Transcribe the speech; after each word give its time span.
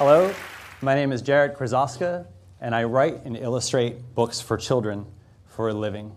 Hello, 0.00 0.32
my 0.80 0.94
name 0.94 1.12
is 1.12 1.20
Jarrett 1.20 1.54
Krosoczka, 1.54 2.26
and 2.58 2.74
I 2.74 2.84
write 2.84 3.26
and 3.26 3.36
illustrate 3.36 4.14
books 4.14 4.40
for 4.40 4.56
children 4.56 5.04
for 5.44 5.68
a 5.68 5.74
living. 5.74 6.16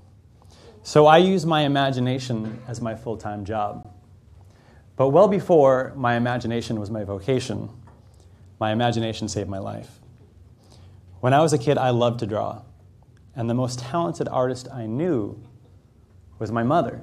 So 0.83 1.05
I 1.05 1.17
use 1.17 1.45
my 1.45 1.63
imagination 1.63 2.61
as 2.65 2.79
my 2.79 2.95
full 2.95 3.17
time 3.17 3.43
job. 3.43 3.93
But 4.95 5.09
well 5.09 5.27
before 5.27 5.91
my 5.97 6.15
imagination 6.15 6.79
was 6.79 6.89
my 6.89 7.03
vocation, 7.03 7.69
my 8.57 8.71
imagination 8.71 9.27
saved 9.27 9.49
my 9.49 9.59
life. 9.59 9.99
When 11.19 11.33
I 11.33 11.41
was 11.41 11.51
a 11.51 11.57
kid, 11.57 11.77
I 11.77 11.89
loved 11.89 12.21
to 12.21 12.25
draw, 12.25 12.61
and 13.35 13.49
the 13.49 13.53
most 13.53 13.79
talented 13.79 14.29
artist 14.29 14.69
I 14.73 14.85
knew 14.85 15.43
was 16.39 16.53
my 16.53 16.63
mother. 16.63 17.01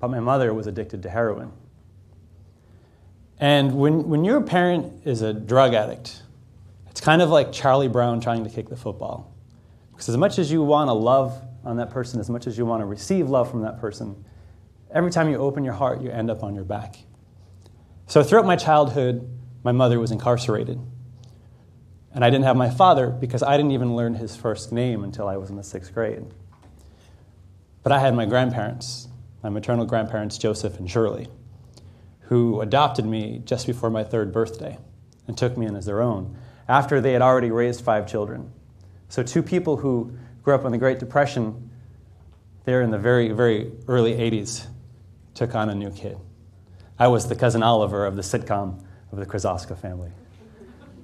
But 0.00 0.08
my 0.08 0.20
mother 0.20 0.54
was 0.54 0.66
addicted 0.66 1.02
to 1.02 1.10
heroin. 1.10 1.52
And 3.38 3.76
when, 3.76 4.08
when 4.08 4.24
your 4.24 4.40
parent 4.40 5.06
is 5.06 5.22
a 5.22 5.32
drug 5.32 5.74
addict, 5.74 6.22
it's 6.90 7.00
kind 7.00 7.22
of 7.22 7.30
like 7.30 7.52
Charlie 7.52 7.88
Brown 7.88 8.20
trying 8.20 8.44
to 8.44 8.50
kick 8.50 8.68
the 8.68 8.76
football. 8.76 9.34
Because 9.90 10.08
as 10.08 10.16
much 10.16 10.38
as 10.38 10.50
you 10.52 10.62
want 10.62 10.88
to 10.88 10.92
love 10.92 11.40
on 11.64 11.76
that 11.76 11.90
person, 11.90 12.20
as 12.20 12.30
much 12.30 12.46
as 12.46 12.58
you 12.58 12.66
want 12.66 12.80
to 12.82 12.86
receive 12.86 13.28
love 13.30 13.50
from 13.50 13.62
that 13.62 13.80
person, 13.80 14.24
every 14.90 15.10
time 15.10 15.30
you 15.30 15.36
open 15.36 15.64
your 15.64 15.74
heart, 15.74 16.00
you 16.02 16.10
end 16.10 16.30
up 16.30 16.42
on 16.42 16.54
your 16.54 16.64
back. 16.64 16.96
So 18.06 18.22
throughout 18.22 18.46
my 18.46 18.56
childhood, 18.56 19.28
my 19.62 19.72
mother 19.72 19.98
was 19.98 20.10
incarcerated. 20.10 20.78
And 22.14 22.24
I 22.24 22.30
didn't 22.30 22.44
have 22.44 22.56
my 22.56 22.68
father 22.68 23.08
because 23.08 23.42
I 23.42 23.56
didn't 23.56 23.72
even 23.72 23.96
learn 23.96 24.14
his 24.14 24.36
first 24.36 24.70
name 24.70 25.02
until 25.02 25.28
I 25.28 25.36
was 25.36 25.50
in 25.50 25.56
the 25.56 25.62
sixth 25.62 25.94
grade. 25.94 26.24
But 27.82 27.92
I 27.92 27.98
had 27.98 28.14
my 28.14 28.26
grandparents, 28.26 29.08
my 29.42 29.48
maternal 29.48 29.86
grandparents, 29.86 30.36
Joseph 30.36 30.78
and 30.78 30.90
Shirley, 30.90 31.28
who 32.22 32.60
adopted 32.60 33.04
me 33.04 33.42
just 33.44 33.66
before 33.66 33.90
my 33.90 34.04
third 34.04 34.32
birthday 34.32 34.78
and 35.26 35.36
took 35.36 35.56
me 35.56 35.66
in 35.66 35.76
as 35.76 35.86
their 35.86 36.00
own 36.00 36.36
after 36.68 37.00
they 37.00 37.12
had 37.12 37.22
already 37.22 37.50
raised 37.50 37.84
five 37.84 38.06
children. 38.06 38.52
So, 39.08 39.22
two 39.22 39.42
people 39.42 39.76
who 39.76 40.16
grew 40.42 40.54
up 40.54 40.64
in 40.64 40.72
the 40.72 40.78
Great 40.78 40.98
Depression, 40.98 41.70
there 42.64 42.82
in 42.82 42.90
the 42.90 42.98
very, 42.98 43.30
very 43.32 43.72
early 43.88 44.14
80s, 44.14 44.66
took 45.34 45.54
on 45.54 45.68
a 45.68 45.74
new 45.74 45.90
kid. 45.90 46.18
I 46.98 47.08
was 47.08 47.28
the 47.28 47.36
cousin 47.36 47.62
Oliver 47.62 48.06
of 48.06 48.16
the 48.16 48.22
sitcom 48.22 48.82
of 49.10 49.18
the 49.18 49.26
Krosoczka 49.26 49.76
family. 49.76 50.10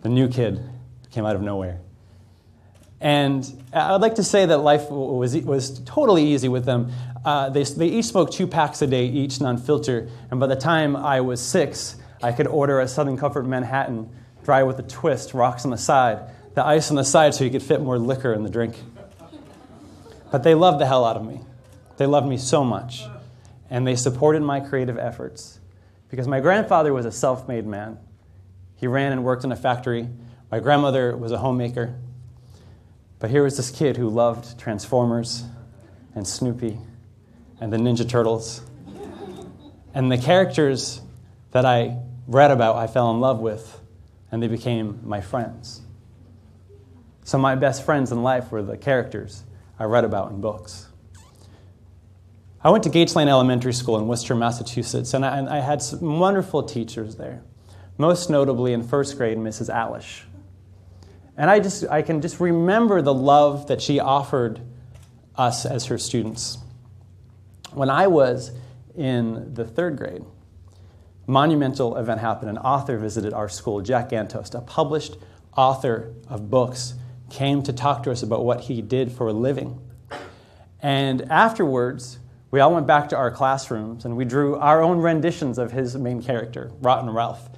The 0.02 0.08
new 0.08 0.28
kid 0.28 0.62
came 1.10 1.26
out 1.26 1.36
of 1.36 1.42
nowhere. 1.42 1.80
And 3.00 3.62
I'd 3.72 4.00
like 4.00 4.16
to 4.16 4.24
say 4.24 4.46
that 4.46 4.58
life 4.58 4.90
was, 4.90 5.36
was 5.38 5.78
totally 5.80 6.24
easy 6.24 6.48
with 6.48 6.64
them. 6.64 6.90
Uh, 7.24 7.48
they, 7.50 7.62
they 7.62 7.86
each 7.86 8.06
smoked 8.06 8.32
two 8.32 8.46
packs 8.46 8.82
a 8.82 8.86
day, 8.86 9.06
each 9.06 9.40
non 9.40 9.58
filter. 9.58 10.08
And 10.30 10.40
by 10.40 10.46
the 10.46 10.56
time 10.56 10.96
I 10.96 11.20
was 11.20 11.40
six, 11.40 11.96
I 12.22 12.32
could 12.32 12.46
order 12.46 12.80
a 12.80 12.88
Southern 12.88 13.16
Comfort 13.16 13.44
Manhattan, 13.44 14.10
dry 14.44 14.64
with 14.64 14.78
a 14.78 14.82
twist, 14.82 15.34
rocks 15.34 15.64
on 15.64 15.70
the 15.70 15.78
side, 15.78 16.20
the 16.54 16.64
ice 16.66 16.90
on 16.90 16.96
the 16.96 17.04
side 17.04 17.34
so 17.34 17.44
you 17.44 17.50
could 17.50 17.62
fit 17.62 17.80
more 17.80 17.98
liquor 17.98 18.32
in 18.32 18.42
the 18.42 18.50
drink. 18.50 18.74
But 20.32 20.42
they 20.42 20.54
loved 20.54 20.80
the 20.80 20.86
hell 20.86 21.04
out 21.04 21.16
of 21.16 21.24
me. 21.24 21.40
They 21.96 22.06
loved 22.06 22.26
me 22.26 22.36
so 22.36 22.64
much. 22.64 23.04
And 23.70 23.86
they 23.86 23.96
supported 23.96 24.42
my 24.42 24.60
creative 24.60 24.98
efforts. 24.98 25.60
Because 26.08 26.26
my 26.26 26.40
grandfather 26.40 26.92
was 26.92 27.06
a 27.06 27.12
self 27.12 27.46
made 27.46 27.66
man. 27.66 27.98
He 28.76 28.86
ran 28.86 29.12
and 29.12 29.24
worked 29.24 29.44
in 29.44 29.52
a 29.52 29.56
factory. 29.56 30.08
My 30.50 30.60
grandmother 30.60 31.16
was 31.16 31.32
a 31.32 31.38
homemaker. 31.38 31.94
But 33.18 33.30
here 33.30 33.42
was 33.42 33.56
this 33.56 33.70
kid 33.70 33.96
who 33.96 34.08
loved 34.08 34.58
Transformers 34.58 35.44
and 36.14 36.26
Snoopy 36.26 36.78
and 37.60 37.72
the 37.72 37.76
Ninja 37.76 38.08
Turtles. 38.08 38.62
And 39.92 40.12
the 40.12 40.18
characters 40.18 41.00
that 41.50 41.64
I 41.64 41.98
read 42.26 42.50
about, 42.50 42.76
I 42.76 42.86
fell 42.86 43.10
in 43.10 43.20
love 43.20 43.40
with, 43.40 43.80
and 44.30 44.42
they 44.42 44.48
became 44.48 45.00
my 45.02 45.20
friends. 45.20 45.80
So, 47.24 47.38
my 47.38 47.56
best 47.56 47.84
friends 47.84 48.12
in 48.12 48.22
life 48.22 48.50
were 48.52 48.62
the 48.62 48.76
characters 48.76 49.42
I 49.78 49.84
read 49.84 50.04
about 50.04 50.30
in 50.30 50.40
books. 50.40 50.86
I 52.62 52.70
went 52.70 52.84
to 52.84 52.90
Gates 52.90 53.14
Lane 53.16 53.28
Elementary 53.28 53.72
School 53.72 53.98
in 53.98 54.06
Worcester, 54.06 54.34
Massachusetts, 54.34 55.14
and 55.14 55.24
I, 55.24 55.38
and 55.38 55.48
I 55.48 55.60
had 55.60 55.82
some 55.82 56.18
wonderful 56.18 56.62
teachers 56.62 57.16
there, 57.16 57.42
most 57.96 58.30
notably 58.30 58.72
in 58.72 58.82
first 58.82 59.16
grade, 59.16 59.38
Mrs. 59.38 59.72
Alish. 59.72 60.27
And 61.38 61.48
I, 61.48 61.60
just, 61.60 61.84
I 61.88 62.02
can 62.02 62.20
just 62.20 62.40
remember 62.40 63.00
the 63.00 63.14
love 63.14 63.68
that 63.68 63.80
she 63.80 64.00
offered 64.00 64.60
us 65.36 65.64
as 65.64 65.86
her 65.86 65.96
students. 65.96 66.58
When 67.72 67.88
I 67.88 68.08
was 68.08 68.50
in 68.96 69.54
the 69.54 69.64
third 69.64 69.96
grade, 69.96 70.24
monumental 71.28 71.96
event 71.96 72.20
happened. 72.20 72.50
An 72.50 72.58
author 72.58 72.98
visited 72.98 73.32
our 73.32 73.48
school, 73.48 73.80
Jack 73.80 74.10
Gantos, 74.10 74.52
a 74.52 74.60
published 74.60 75.16
author 75.56 76.12
of 76.28 76.50
books, 76.50 76.94
came 77.30 77.62
to 77.62 77.72
talk 77.72 78.02
to 78.02 78.10
us 78.10 78.24
about 78.24 78.44
what 78.44 78.62
he 78.62 78.82
did 78.82 79.12
for 79.12 79.28
a 79.28 79.32
living. 79.32 79.80
And 80.82 81.30
afterwards, 81.30 82.18
we 82.50 82.58
all 82.58 82.74
went 82.74 82.88
back 82.88 83.10
to 83.10 83.16
our 83.16 83.30
classrooms 83.30 84.04
and 84.04 84.16
we 84.16 84.24
drew 84.24 84.56
our 84.56 84.82
own 84.82 84.98
renditions 84.98 85.58
of 85.58 85.70
his 85.70 85.94
main 85.96 86.20
character, 86.20 86.72
Rotten 86.80 87.10
Ralph. 87.10 87.48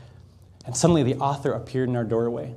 And 0.67 0.77
suddenly 0.77 1.03
the 1.03 1.17
author 1.17 1.53
appeared 1.53 1.89
in 1.89 1.97
our 1.97 2.05
doorway. 2.05 2.55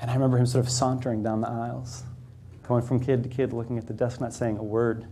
And 0.00 0.10
I 0.10 0.14
remember 0.14 0.38
him 0.38 0.46
sort 0.46 0.64
of 0.64 0.70
sauntering 0.70 1.22
down 1.22 1.40
the 1.40 1.48
aisles, 1.48 2.04
going 2.66 2.82
from 2.82 3.00
kid 3.00 3.22
to 3.22 3.28
kid, 3.28 3.52
looking 3.52 3.78
at 3.78 3.86
the 3.86 3.92
desk, 3.92 4.20
not 4.20 4.32
saying 4.32 4.58
a 4.58 4.62
word. 4.62 5.06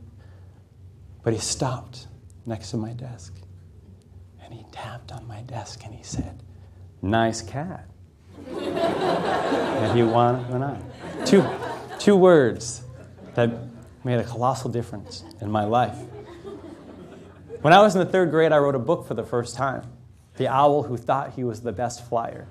But 1.23 1.33
he 1.35 1.39
stopped 1.39 2.07
next 2.47 2.71
to 2.71 2.77
my 2.77 2.93
desk 2.93 3.35
and 4.43 4.59
he 4.59 4.65
tapped 4.73 5.13
on 5.13 5.27
my 5.27 5.43
desk 5.43 5.85
and 5.85 5.95
he 5.95 6.03
said, 6.03 6.43
Nice 7.03 7.43
cat. 7.43 7.87
and 8.49 9.97
he 9.97 10.03
went, 10.03 10.17
on. 10.17 10.91
Two, 11.27 11.45
two 11.99 12.17
words 12.17 12.83
that 13.35 13.51
made 14.05 14.19
a 14.19 14.25
colossal 14.25 14.71
difference 14.71 15.23
in 15.41 15.51
my 15.51 15.65
life. 15.65 15.97
When 17.61 17.73
I 17.73 17.83
was 17.83 17.95
in 17.95 18.01
the 18.01 18.11
third 18.11 18.31
grade, 18.31 18.53
I 18.53 18.59
wrote 18.59 18.75
a 18.75 18.81
book 18.81 19.07
for 19.07 19.15
the 19.15 19.25
first 19.25 19.55
time 19.55 19.83
The 20.37 20.49
Owl 20.49 20.85
Who 20.85 20.97
Thought 20.97 21.35
He 21.35 21.45
Was 21.45 21.61
the 21.61 21.73
Best 21.73 22.09
Flyer. 22.09 22.47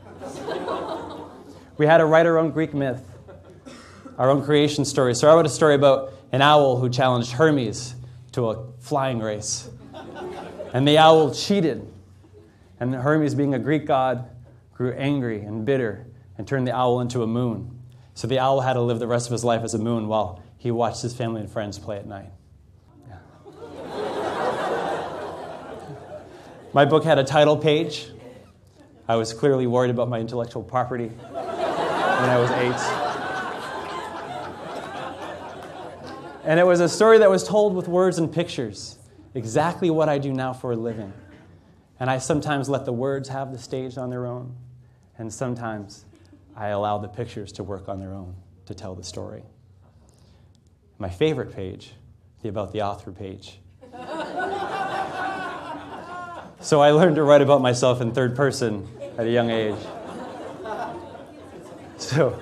We 1.77 1.85
had 1.85 1.97
to 1.97 2.05
write 2.05 2.25
our 2.25 2.39
own 2.39 2.49
Greek 2.51 2.73
myth, 2.73 3.01
our 4.17 4.31
own 4.31 4.43
creation 4.43 4.83
story. 4.83 5.13
So 5.13 5.29
I 5.29 5.35
wrote 5.35 5.45
a 5.45 5.49
story 5.49 5.75
about 5.75 6.11
an 6.31 6.41
owl 6.41 6.77
who 6.77 6.89
challenged 6.89 7.31
Hermes 7.33 7.93
to 8.31 8.49
a 8.49 8.65
flying 8.79 9.19
race. 9.19 9.69
And 10.73 10.87
the 10.87 10.97
owl 10.97 11.33
cheated. 11.33 11.87
And 12.79 12.95
Hermes, 12.95 13.35
being 13.35 13.53
a 13.53 13.59
Greek 13.59 13.85
god, 13.85 14.27
grew 14.73 14.91
angry 14.93 15.41
and 15.41 15.65
bitter 15.65 16.07
and 16.37 16.47
turned 16.47 16.67
the 16.67 16.75
owl 16.75 16.99
into 16.99 17.21
a 17.21 17.27
moon. 17.27 17.79
So 18.15 18.27
the 18.27 18.39
owl 18.39 18.61
had 18.61 18.73
to 18.73 18.81
live 18.81 18.97
the 18.97 19.07
rest 19.07 19.27
of 19.27 19.31
his 19.31 19.43
life 19.43 19.63
as 19.63 19.75
a 19.75 19.79
moon 19.79 20.07
while 20.07 20.41
he 20.57 20.71
watched 20.71 21.03
his 21.03 21.13
family 21.13 21.41
and 21.41 21.49
friends 21.49 21.77
play 21.77 21.97
at 21.97 22.07
night. 22.07 22.31
Yeah. 23.07 23.17
My 26.73 26.85
book 26.85 27.03
had 27.03 27.19
a 27.19 27.23
title 27.23 27.55
page. 27.55 28.07
I 29.07 29.15
was 29.15 29.33
clearly 29.33 29.67
worried 29.67 29.91
about 29.91 30.09
my 30.09 30.19
intellectual 30.19 30.63
property 30.63 31.11
when 32.27 32.35
I 32.35 32.39
was 32.39 32.51
eight. 32.51 32.75
And 36.43 36.59
it 36.59 36.65
was 36.65 36.81
a 36.81 36.89
story 36.89 37.19
that 37.19 37.29
was 37.29 37.47
told 37.47 37.75
with 37.75 37.87
words 37.87 38.17
and 38.17 38.31
pictures, 38.31 38.97
exactly 39.33 39.89
what 39.89 40.09
I 40.09 40.17
do 40.17 40.33
now 40.33 40.51
for 40.53 40.73
a 40.73 40.75
living. 40.75 41.13
And 41.99 42.09
I 42.09 42.17
sometimes 42.17 42.69
let 42.69 42.85
the 42.85 42.93
words 42.93 43.29
have 43.29 43.51
the 43.51 43.57
stage 43.57 43.97
on 43.97 44.09
their 44.09 44.25
own, 44.25 44.55
and 45.17 45.33
sometimes 45.33 46.05
I 46.55 46.67
allow 46.67 46.97
the 46.97 47.07
pictures 47.07 47.51
to 47.53 47.63
work 47.63 47.87
on 47.87 47.99
their 47.99 48.13
own 48.13 48.35
to 48.65 48.73
tell 48.73 48.93
the 48.93 49.03
story. 49.03 49.43
My 50.99 51.09
favorite 51.09 51.55
page, 51.55 51.93
the 52.41 52.49
About 52.49 52.73
the 52.73 52.81
Author 52.81 53.11
page. 53.11 53.59
so 56.59 56.81
I 56.81 56.91
learned 56.91 57.15
to 57.15 57.23
write 57.23 57.41
about 57.41 57.61
myself 57.61 58.01
in 58.01 58.11
third 58.11 58.35
person 58.35 58.87
at 59.17 59.25
a 59.27 59.31
young 59.31 59.49
age. 59.49 59.77
So 62.07 62.41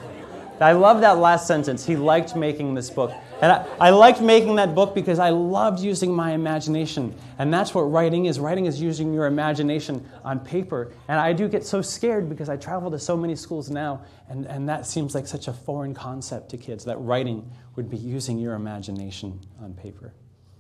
I 0.62 0.74
love 0.74 1.02
that 1.02 1.18
last 1.18 1.48
sentence. 1.48 1.84
He 1.84 1.96
liked 1.96 2.36
making 2.36 2.76
this 2.76 2.92
book. 2.92 3.12
And 3.42 3.52
I, 3.52 3.66
I, 3.80 3.90
liked 3.90 4.22
making 4.22 4.58
that 4.58 4.76
book 4.76 4.94
because 4.94 5.18
I 5.18 5.30
loved 5.32 5.80
using 5.80 6.14
my 6.14 6.34
imagination. 6.34 7.16
And 7.40 7.52
that's 7.52 7.74
what 7.74 7.82
writing 7.82 8.26
is. 8.26 8.40
Writing 8.40 8.68
is 8.68 8.80
using 8.80 9.12
your 9.12 9.26
imagination 9.26 10.08
on 10.24 10.40
paper. 10.40 10.94
And 11.08 11.20
I 11.20 11.34
do 11.34 11.48
get 11.50 11.66
so 11.66 11.82
scared 11.82 12.30
because 12.30 12.48
I 12.48 12.58
travel 12.58 12.92
to 12.92 13.00
so 13.00 13.18
many 13.18 13.36
schools 13.36 13.72
now, 13.72 14.04
and, 14.30 14.46
and 14.46 14.70
that 14.70 14.86
seems 14.86 15.16
like 15.16 15.26
such 15.26 15.48
a 15.48 15.54
foreign 15.54 15.96
concept 15.96 16.50
to 16.50 16.58
kids 16.58 16.86
that 16.86 16.98
writing 16.98 17.52
would 17.76 17.90
be 17.90 17.98
using 17.98 18.38
your 18.38 18.54
imagination 18.54 19.40
on 19.64 19.74
paper. 19.74 20.14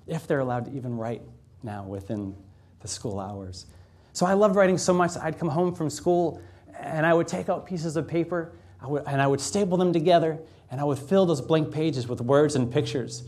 If 0.07 0.25
they're 0.25 0.39
allowed 0.39 0.65
to 0.65 0.71
even 0.71 0.97
write 0.97 1.21
now 1.61 1.83
within 1.83 2.35
the 2.79 2.87
school 2.87 3.19
hours. 3.19 3.67
So 4.13 4.25
I 4.25 4.33
loved 4.33 4.55
writing 4.55 4.79
so 4.79 4.93
much 4.93 5.15
I'd 5.15 5.37
come 5.37 5.49
home 5.49 5.75
from 5.75 5.91
school 5.91 6.41
and 6.79 7.05
I 7.05 7.13
would 7.13 7.27
take 7.27 7.49
out 7.49 7.67
pieces 7.67 7.95
of 7.97 8.07
paper 8.07 8.51
I 8.85 8.87
would, 8.87 9.03
and 9.07 9.21
I 9.21 9.27
would 9.27 9.41
staple 9.41 9.77
them 9.77 9.91
together 9.91 10.37
and 10.69 10.79
I 10.79 10.83
would 10.83 10.99
fill 10.99 11.25
those 11.25 11.41
blank 11.41 11.71
pages 11.71 12.07
with 12.07 12.21
words 12.21 12.55
and 12.55 12.71
pictures 12.71 13.23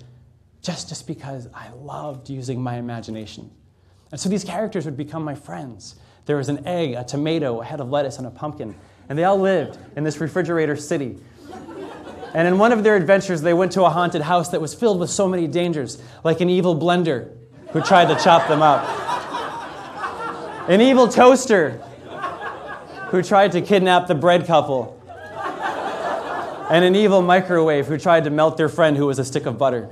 just, 0.61 0.89
just 0.89 1.07
because 1.07 1.47
I 1.53 1.69
loved 1.69 2.29
using 2.29 2.61
my 2.61 2.75
imagination. 2.75 3.49
And 4.11 4.19
so 4.19 4.29
these 4.29 4.43
characters 4.43 4.85
would 4.85 4.97
become 4.97 5.23
my 5.23 5.35
friends. 5.35 5.95
There 6.25 6.37
was 6.37 6.49
an 6.49 6.67
egg, 6.67 6.93
a 6.93 7.03
tomato, 7.03 7.61
a 7.61 7.65
head 7.65 7.79
of 7.79 7.89
lettuce, 7.89 8.17
and 8.17 8.27
a 8.27 8.29
pumpkin. 8.29 8.75
and 9.09 9.17
they 9.17 9.23
all 9.23 9.39
lived 9.39 9.77
in 9.95 10.03
this 10.03 10.19
refrigerator 10.19 10.75
city. 10.75 11.17
And 12.33 12.47
in 12.47 12.59
one 12.59 12.71
of 12.71 12.83
their 12.83 12.95
adventures, 12.95 13.41
they 13.41 13.53
went 13.53 13.71
to 13.71 13.83
a 13.83 13.89
haunted 13.89 14.21
house 14.21 14.49
that 14.49 14.61
was 14.61 14.73
filled 14.73 14.99
with 14.99 15.09
so 15.09 15.27
many 15.27 15.47
dangers, 15.47 16.01
like 16.23 16.41
an 16.41 16.49
evil 16.49 16.75
blender 16.75 17.31
who 17.71 17.81
tried 17.81 18.13
to 18.13 18.23
chop 18.23 18.47
them 18.47 18.61
up, 18.61 18.85
an 20.69 20.81
evil 20.81 21.07
toaster 21.07 21.81
who 23.09 23.23
tried 23.23 23.53
to 23.53 23.61
kidnap 23.61 24.07
the 24.07 24.15
bread 24.15 24.45
couple, 24.45 24.96
and 26.69 26.83
an 26.83 26.95
evil 26.95 27.21
microwave 27.21 27.87
who 27.87 27.97
tried 27.97 28.23
to 28.25 28.29
melt 28.29 28.57
their 28.57 28.69
friend 28.69 28.97
who 28.97 29.05
was 29.05 29.19
a 29.19 29.25
stick 29.25 29.45
of 29.45 29.57
butter. 29.57 29.89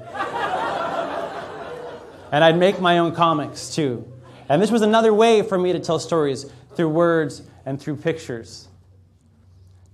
And 2.32 2.44
I'd 2.44 2.58
make 2.58 2.82
my 2.82 2.98
own 2.98 3.16
comics 3.16 3.74
too. 3.74 4.12
And 4.50 4.62
this 4.62 4.72
was 4.72 4.82
another 4.82 5.14
way 5.14 5.42
for 5.42 5.58
me 5.58 5.74
to 5.74 5.80
tell 5.80 6.00
stories 6.00 6.46
through 6.76 6.90
words 6.90 7.44
and 7.66 7.80
through 7.80 7.96
pictures. 7.98 8.68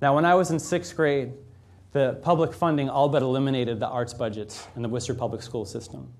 Now, 0.02 0.16
when 0.16 0.26
I 0.26 0.34
was 0.34 0.50
in 0.50 0.60
sixth 0.60 0.96
grade, 0.96 1.34
the 1.92 2.20
public 2.24 2.54
funding 2.54 2.90
all 2.90 3.10
but 3.10 3.22
eliminated 3.22 3.80
the 3.80 3.88
arts 3.88 4.14
budgets 4.14 4.68
in 4.76 4.82
the 4.82 4.90
Worcester 4.90 5.14
public 5.14 5.44
school 5.44 5.66
system. 5.66 6.12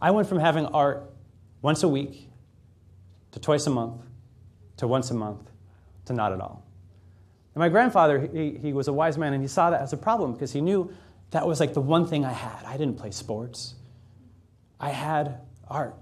I 0.00 0.10
went 0.12 0.28
from 0.28 0.38
having 0.38 0.66
art 0.66 1.10
once 1.62 1.82
a 1.82 1.88
week 1.88 2.28
to 3.32 3.40
twice 3.40 3.66
a 3.66 3.70
month 3.70 4.02
to 4.76 4.86
once 4.86 5.10
a 5.10 5.14
month 5.14 5.50
to 6.06 6.12
not 6.12 6.32
at 6.32 6.40
all. 6.40 6.64
And 7.54 7.60
my 7.60 7.68
grandfather, 7.68 8.28
he, 8.32 8.52
he 8.52 8.72
was 8.72 8.88
a 8.88 8.92
wise 8.92 9.18
man 9.18 9.32
and 9.32 9.42
he 9.42 9.48
saw 9.48 9.70
that 9.70 9.80
as 9.80 9.92
a 9.92 9.96
problem 9.96 10.32
because 10.32 10.52
he 10.52 10.60
knew 10.60 10.92
that 11.30 11.46
was 11.46 11.60
like 11.60 11.74
the 11.74 11.80
one 11.80 12.06
thing 12.06 12.24
I 12.24 12.32
had. 12.32 12.64
I 12.64 12.76
didn't 12.76 12.96
play 12.96 13.10
sports, 13.10 13.74
I 14.78 14.90
had 14.90 15.40
art. 15.68 15.96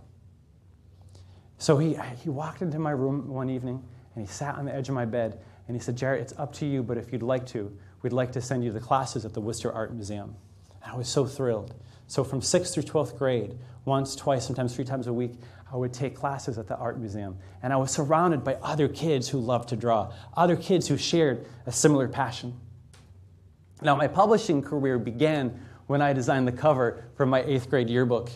So 1.58 1.76
he, 1.76 1.98
he 2.22 2.30
walked 2.30 2.62
into 2.62 2.78
my 2.78 2.92
room 2.92 3.28
one 3.28 3.50
evening 3.50 3.82
and 4.14 4.26
he 4.26 4.32
sat 4.32 4.54
on 4.56 4.64
the 4.64 4.74
edge 4.74 4.88
of 4.88 4.94
my 4.94 5.04
bed 5.04 5.40
and 5.66 5.76
he 5.76 5.82
said, 5.82 5.96
Jarrett, 5.96 6.22
it's 6.22 6.32
up 6.38 6.52
to 6.54 6.66
you, 6.66 6.82
but 6.82 6.96
if 6.96 7.12
you'd 7.12 7.22
like 7.22 7.46
to, 7.48 7.76
we'd 8.02 8.12
like 8.12 8.32
to 8.32 8.40
send 8.40 8.64
you 8.64 8.72
to 8.72 8.80
classes 8.80 9.24
at 9.24 9.34
the 9.34 9.40
Worcester 9.40 9.72
Art 9.72 9.92
Museum. 9.92 10.34
And 10.82 10.92
I 10.92 10.96
was 10.96 11.08
so 11.08 11.26
thrilled. 11.26 11.74
So 12.08 12.24
from 12.24 12.40
6th 12.40 12.72
through 12.72 12.84
12th 12.84 13.18
grade, 13.18 13.56
once, 13.84 14.16
twice, 14.16 14.46
sometimes 14.46 14.74
three 14.74 14.84
times 14.84 15.06
a 15.06 15.12
week, 15.12 15.34
I 15.70 15.76
would 15.76 15.92
take 15.92 16.16
classes 16.16 16.58
at 16.58 16.66
the 16.66 16.76
art 16.76 16.98
museum. 16.98 17.36
And 17.62 17.72
I 17.72 17.76
was 17.76 17.90
surrounded 17.90 18.42
by 18.42 18.54
other 18.56 18.88
kids 18.88 19.28
who 19.28 19.38
loved 19.38 19.68
to 19.68 19.76
draw, 19.76 20.12
other 20.34 20.56
kids 20.56 20.88
who 20.88 20.96
shared 20.96 21.46
a 21.66 21.72
similar 21.72 22.08
passion. 22.08 22.58
Now, 23.82 23.94
my 23.94 24.08
publishing 24.08 24.62
career 24.62 24.98
began 24.98 25.60
when 25.86 26.02
I 26.02 26.14
designed 26.14 26.48
the 26.48 26.52
cover 26.52 27.04
for 27.14 27.26
my 27.26 27.42
eighth 27.42 27.68
grade 27.68 27.90
yearbook. 27.90 28.30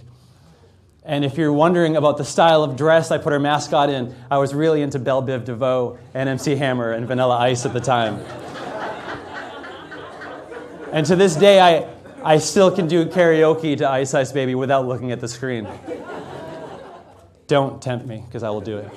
And 1.04 1.24
if 1.24 1.36
you're 1.36 1.52
wondering 1.52 1.96
about 1.96 2.18
the 2.18 2.24
style 2.24 2.62
of 2.62 2.76
dress 2.76 3.10
I 3.10 3.18
put 3.18 3.32
our 3.32 3.40
mascot 3.40 3.90
in, 3.90 4.14
I 4.30 4.38
was 4.38 4.54
really 4.54 4.82
into 4.82 4.98
Belle 4.98 5.22
Biv 5.22 5.46
DeVoe 5.46 5.98
and 6.14 6.28
MC 6.28 6.56
Hammer 6.56 6.92
and 6.92 7.08
Vanilla 7.08 7.38
Ice 7.38 7.66
at 7.66 7.72
the 7.72 7.80
time. 7.80 8.16
and 10.92 11.04
to 11.06 11.16
this 11.16 11.34
day, 11.34 11.60
I, 11.60 11.91
I 12.24 12.38
still 12.38 12.70
can 12.70 12.86
do 12.88 13.06
karaoke 13.06 13.76
to 13.78 13.88
Ice 13.88 14.14
Ice 14.14 14.32
Baby 14.32 14.54
without 14.54 14.86
looking 14.86 15.12
at 15.12 15.20
the 15.20 15.28
screen. 15.28 15.66
Don't 17.46 17.82
tempt 17.82 18.06
me, 18.06 18.22
because 18.26 18.42
I 18.42 18.50
will 18.50 18.60
do 18.60 18.78
it. 18.78 18.90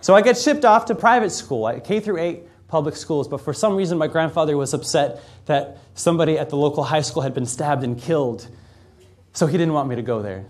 So 0.00 0.14
I 0.14 0.22
get 0.22 0.36
shipped 0.36 0.64
off 0.64 0.86
to 0.86 0.94
private 0.94 1.30
school, 1.30 1.80
K 1.84 2.00
through 2.00 2.18
8 2.18 2.68
public 2.68 2.96
schools, 2.96 3.28
but 3.28 3.38
for 3.38 3.52
some 3.52 3.76
reason 3.76 3.98
my 3.98 4.06
grandfather 4.06 4.56
was 4.56 4.72
upset 4.72 5.22
that 5.46 5.78
somebody 5.94 6.38
at 6.38 6.48
the 6.48 6.56
local 6.56 6.82
high 6.82 7.02
school 7.02 7.22
had 7.22 7.34
been 7.34 7.46
stabbed 7.46 7.84
and 7.84 8.00
killed 8.00 8.48
so 9.34 9.46
he 9.46 9.56
didn't 9.56 9.74
want 9.74 9.88
me 9.88 9.96
to 9.96 10.02
go 10.02 10.22
there. 10.22 10.44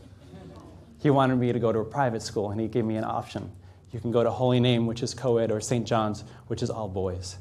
He 1.00 1.10
wanted 1.10 1.36
me 1.36 1.52
to 1.52 1.58
go 1.58 1.72
to 1.72 1.80
a 1.80 1.84
private 1.84 2.22
school, 2.22 2.50
and 2.50 2.60
he 2.60 2.68
gave 2.68 2.84
me 2.84 2.96
an 2.96 3.04
option. 3.04 3.50
You 3.92 4.00
can 4.00 4.12
go 4.12 4.22
to 4.22 4.30
Holy 4.30 4.60
Name, 4.60 4.86
which 4.86 5.02
is 5.02 5.14
co 5.14 5.38
ed, 5.38 5.50
or 5.50 5.60
St. 5.60 5.86
John's, 5.86 6.24
which 6.46 6.62
is 6.62 6.70
all 6.70 6.88
boys. 6.88 7.36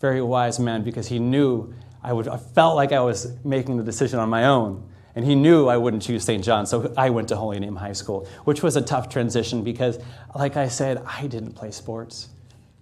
Very 0.00 0.22
wise 0.22 0.58
man 0.58 0.82
because 0.82 1.08
he 1.08 1.18
knew 1.18 1.72
I, 2.02 2.12
would, 2.12 2.28
I 2.28 2.36
felt 2.36 2.76
like 2.76 2.92
I 2.92 3.00
was 3.00 3.36
making 3.44 3.76
the 3.76 3.84
decision 3.84 4.18
on 4.18 4.28
my 4.28 4.46
own. 4.46 4.88
And 5.14 5.24
he 5.24 5.34
knew 5.34 5.68
I 5.68 5.76
wouldn't 5.76 6.02
choose 6.02 6.24
St. 6.24 6.42
John, 6.42 6.64
so 6.64 6.92
I 6.96 7.10
went 7.10 7.28
to 7.28 7.36
Holy 7.36 7.60
Name 7.60 7.76
High 7.76 7.92
School, 7.92 8.26
which 8.44 8.62
was 8.62 8.76
a 8.76 8.80
tough 8.80 9.10
transition 9.10 9.62
because, 9.62 9.98
like 10.34 10.56
I 10.56 10.68
said, 10.68 11.02
I 11.06 11.26
didn't 11.26 11.52
play 11.52 11.70
sports. 11.70 12.30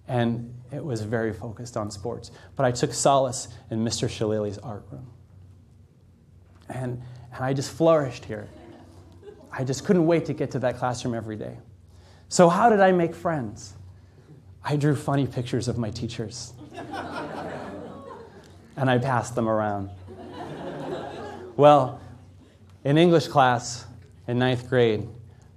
And 0.07 0.53
it 0.71 0.83
was 0.83 1.01
very 1.01 1.33
focused 1.33 1.75
on 1.75 1.91
sports. 1.91 2.31
But 2.55 2.65
I 2.65 2.71
took 2.71 2.93
solace 2.93 3.49
in 3.69 3.83
Mr. 3.83 4.09
Shillelagh's 4.09 4.57
art 4.59 4.85
room. 4.91 5.07
And 6.69 7.01
and 7.33 7.43
I 7.43 7.53
just 7.53 7.71
flourished 7.71 8.25
here. 8.25 8.49
I 9.51 9.63
just 9.63 9.85
couldn't 9.85 10.05
wait 10.05 10.25
to 10.25 10.33
get 10.33 10.51
to 10.51 10.59
that 10.59 10.77
classroom 10.77 11.13
every 11.13 11.35
day. 11.35 11.57
So, 12.29 12.49
how 12.49 12.69
did 12.69 12.79
I 12.79 12.91
make 12.91 13.13
friends? 13.13 13.73
I 14.63 14.75
drew 14.75 14.95
funny 14.95 15.27
pictures 15.27 15.67
of 15.67 15.77
my 15.77 15.89
teachers. 15.89 16.53
And 18.81 18.89
I 18.89 18.97
passed 18.97 19.35
them 19.35 19.47
around. 19.47 19.91
Well, 21.55 22.01
in 22.83 22.97
English 22.97 23.27
class 23.27 23.85
in 24.27 24.39
ninth 24.39 24.67
grade, 24.67 25.07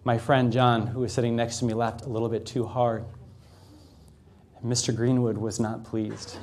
my 0.04 0.18
friend 0.18 0.52
John, 0.52 0.86
who 0.86 1.00
was 1.00 1.14
sitting 1.14 1.34
next 1.34 1.58
to 1.60 1.64
me, 1.64 1.72
laughed 1.72 2.02
a 2.04 2.08
little 2.10 2.28
bit 2.28 2.44
too 2.44 2.66
hard. 2.66 3.06
Mr. 4.62 4.94
Greenwood 4.94 5.38
was 5.38 5.58
not 5.58 5.84
pleased. 5.84 6.36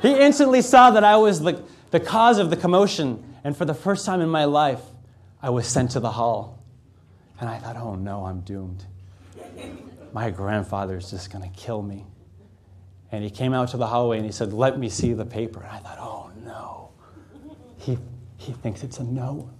He 0.00 0.20
instantly 0.20 0.62
saw 0.62 0.92
that 0.92 1.02
I 1.02 1.16
was 1.16 1.40
the, 1.40 1.64
the 1.90 1.98
cause 1.98 2.38
of 2.38 2.50
the 2.50 2.56
commotion, 2.56 3.24
and 3.42 3.56
for 3.56 3.64
the 3.64 3.74
first 3.74 4.06
time 4.06 4.20
in 4.20 4.28
my 4.28 4.44
life, 4.44 4.82
I 5.42 5.50
was 5.50 5.66
sent 5.66 5.90
to 5.92 6.00
the 6.00 6.12
hall. 6.12 6.62
And 7.40 7.50
I 7.50 7.58
thought, 7.58 7.76
oh 7.76 7.96
no, 7.96 8.24
I'm 8.24 8.40
doomed. 8.42 8.84
My 10.12 10.30
grandfather's 10.30 11.10
just 11.10 11.28
to 11.32 11.48
kill 11.48 11.82
me. 11.82 12.06
And 13.12 13.22
he 13.22 13.30
came 13.30 13.52
out 13.52 13.68
to 13.68 13.76
the 13.76 13.86
hallway 13.86 14.16
and 14.16 14.26
he 14.26 14.32
said, 14.32 14.54
Let 14.54 14.78
me 14.78 14.88
see 14.88 15.12
the 15.12 15.26
paper. 15.26 15.60
And 15.60 15.70
I 15.70 15.78
thought, 15.78 15.98
oh 16.00 16.30
no. 16.44 16.90
He, 17.76 17.98
he 18.38 18.52
thinks 18.52 18.82
it's 18.82 18.98
a 18.98 19.04
no. 19.04 19.50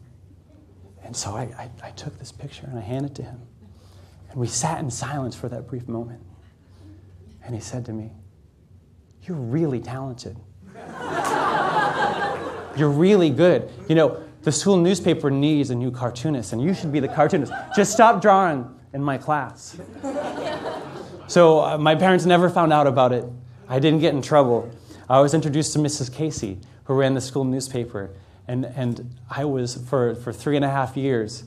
And 1.05 1.15
so 1.15 1.37
I, 1.37 1.43
I, 1.59 1.89
I 1.89 1.91
took 1.91 2.19
this 2.19 2.33
picture 2.33 2.67
and 2.67 2.79
I 2.79 2.83
handed 2.83 3.13
it 3.13 3.15
to 3.17 3.23
him. 3.23 3.41
And 4.31 4.41
we 4.41 4.47
sat 4.47 4.81
in 4.81 4.91
silence 4.91 5.37
for 5.37 5.51
that 5.51 5.69
brief 5.69 5.87
moment. 5.87 6.23
And 7.45 7.55
he 7.55 7.61
said 7.61 7.85
to 7.87 7.93
me, 7.93 8.11
you're 9.25 9.37
really 9.37 9.81
talented. 9.81 10.37
You're 12.75 12.89
really 12.89 13.29
good. 13.29 13.71
You 13.87 13.95
know, 13.95 14.25
the 14.43 14.51
school 14.51 14.79
newspaper 14.79 15.31
needs 15.31 15.69
a 15.69 15.75
new 15.75 15.91
cartoonist, 15.91 16.55
and 16.55 16.63
you 16.63 16.73
should 16.73 16.91
be 16.91 17.01
the 17.01 17.09
cartoonist. 17.09 17.53
Just 17.77 17.93
stop 17.93 18.23
drawing 18.23 18.67
in 18.95 19.03
my 19.03 19.19
class. 19.19 19.79
So 21.27 21.61
uh, 21.61 21.79
my 21.79 21.95
parents 21.95 22.25
never 22.25 22.49
found 22.49 22.73
out 22.73 22.87
about 22.87 23.13
it. 23.13 23.27
I 23.73 23.79
didn't 23.79 24.01
get 24.01 24.13
in 24.13 24.21
trouble. 24.21 24.71
I 25.09 25.21
was 25.21 25.33
introduced 25.33 25.73
to 25.73 25.79
Mrs. 25.79 26.13
Casey, 26.13 26.59
who 26.85 26.93
ran 26.93 27.15
the 27.15 27.23
school 27.23 27.43
newspaper, 27.43 28.11
and, 28.47 28.67
and 28.67 29.17
I 29.31 29.47
was, 29.47 29.77
for, 29.89 30.15
for 30.15 30.31
three 30.31 30.57
and 30.57 30.65
a 30.65 30.69
half 30.69 30.95
years, 30.95 31.45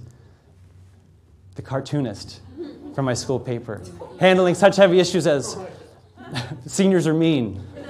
the 1.53 1.61
cartoonist 1.61 2.41
for 2.95 3.03
my 3.03 3.13
school 3.13 3.39
paper, 3.39 3.83
handling 4.19 4.55
such 4.55 4.75
heavy 4.75 4.99
issues 4.99 5.27
as 5.27 5.55
Seniors 6.65 7.05
are 7.05 7.13
mean. 7.13 7.63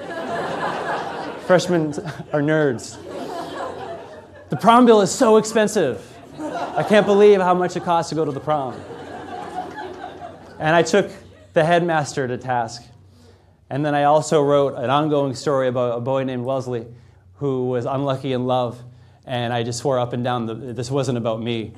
Freshmen 1.45 1.93
are 2.33 2.41
nerds. 2.41 2.97
The 4.49 4.57
prom 4.57 4.85
bill 4.85 4.99
is 4.99 5.11
so 5.11 5.37
expensive. 5.37 6.05
I 6.37 6.83
can't 6.83 7.05
believe 7.05 7.39
how 7.39 7.53
much 7.53 7.77
it 7.77 7.85
costs 7.85 8.09
to 8.09 8.15
go 8.15 8.25
to 8.25 8.33
the 8.33 8.41
prom. 8.41 8.73
And 10.59 10.75
I 10.75 10.83
took 10.83 11.09
the 11.53 11.63
headmaster 11.63 12.27
to 12.27 12.37
task. 12.37 12.83
And 13.69 13.85
then 13.85 13.95
I 13.95 14.03
also 14.03 14.41
wrote 14.41 14.75
an 14.75 14.89
ongoing 14.89 15.33
story 15.33 15.67
about 15.67 15.97
a 15.97 16.01
boy 16.01 16.23
named 16.23 16.45
Wellesley 16.45 16.85
who 17.35 17.67
was 17.67 17.85
unlucky 17.85 18.33
in 18.33 18.45
love. 18.45 18.81
And 19.25 19.51
I 19.51 19.63
just 19.63 19.79
swore 19.79 19.99
up 19.99 20.13
and 20.13 20.23
down 20.23 20.45
that 20.45 20.75
this 20.75 20.91
wasn't 20.91 21.17
about 21.17 21.41
me. 21.41 21.73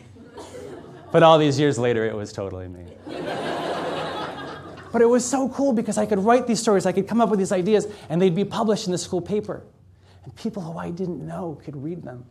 But 1.11 1.23
all 1.23 1.37
these 1.37 1.59
years 1.59 1.79
later, 1.79 2.05
it 2.05 2.15
was 2.15 2.33
totally 2.33 2.67
me. 2.67 2.85
But 4.91 5.01
it 5.01 5.05
was 5.05 5.25
so 5.25 5.49
cool 5.49 5.73
because 5.73 5.97
I 5.97 6.05
could 6.05 6.19
write 6.19 6.47
these 6.47 6.59
stories, 6.59 6.85
I 6.85 6.91
could 6.91 7.07
come 7.07 7.21
up 7.21 7.29
with 7.29 7.39
these 7.39 7.51
ideas, 7.51 7.87
and 8.09 8.21
they'd 8.21 8.35
be 8.35 8.45
published 8.45 8.87
in 8.87 8.91
the 8.91 8.97
school 8.97 9.21
paper. 9.21 9.63
And 10.23 10.35
people 10.35 10.61
who 10.61 10.77
I 10.77 10.89
didn't 10.89 11.25
know 11.25 11.59
could 11.63 11.81
read 11.81 12.03
them. 12.03 12.25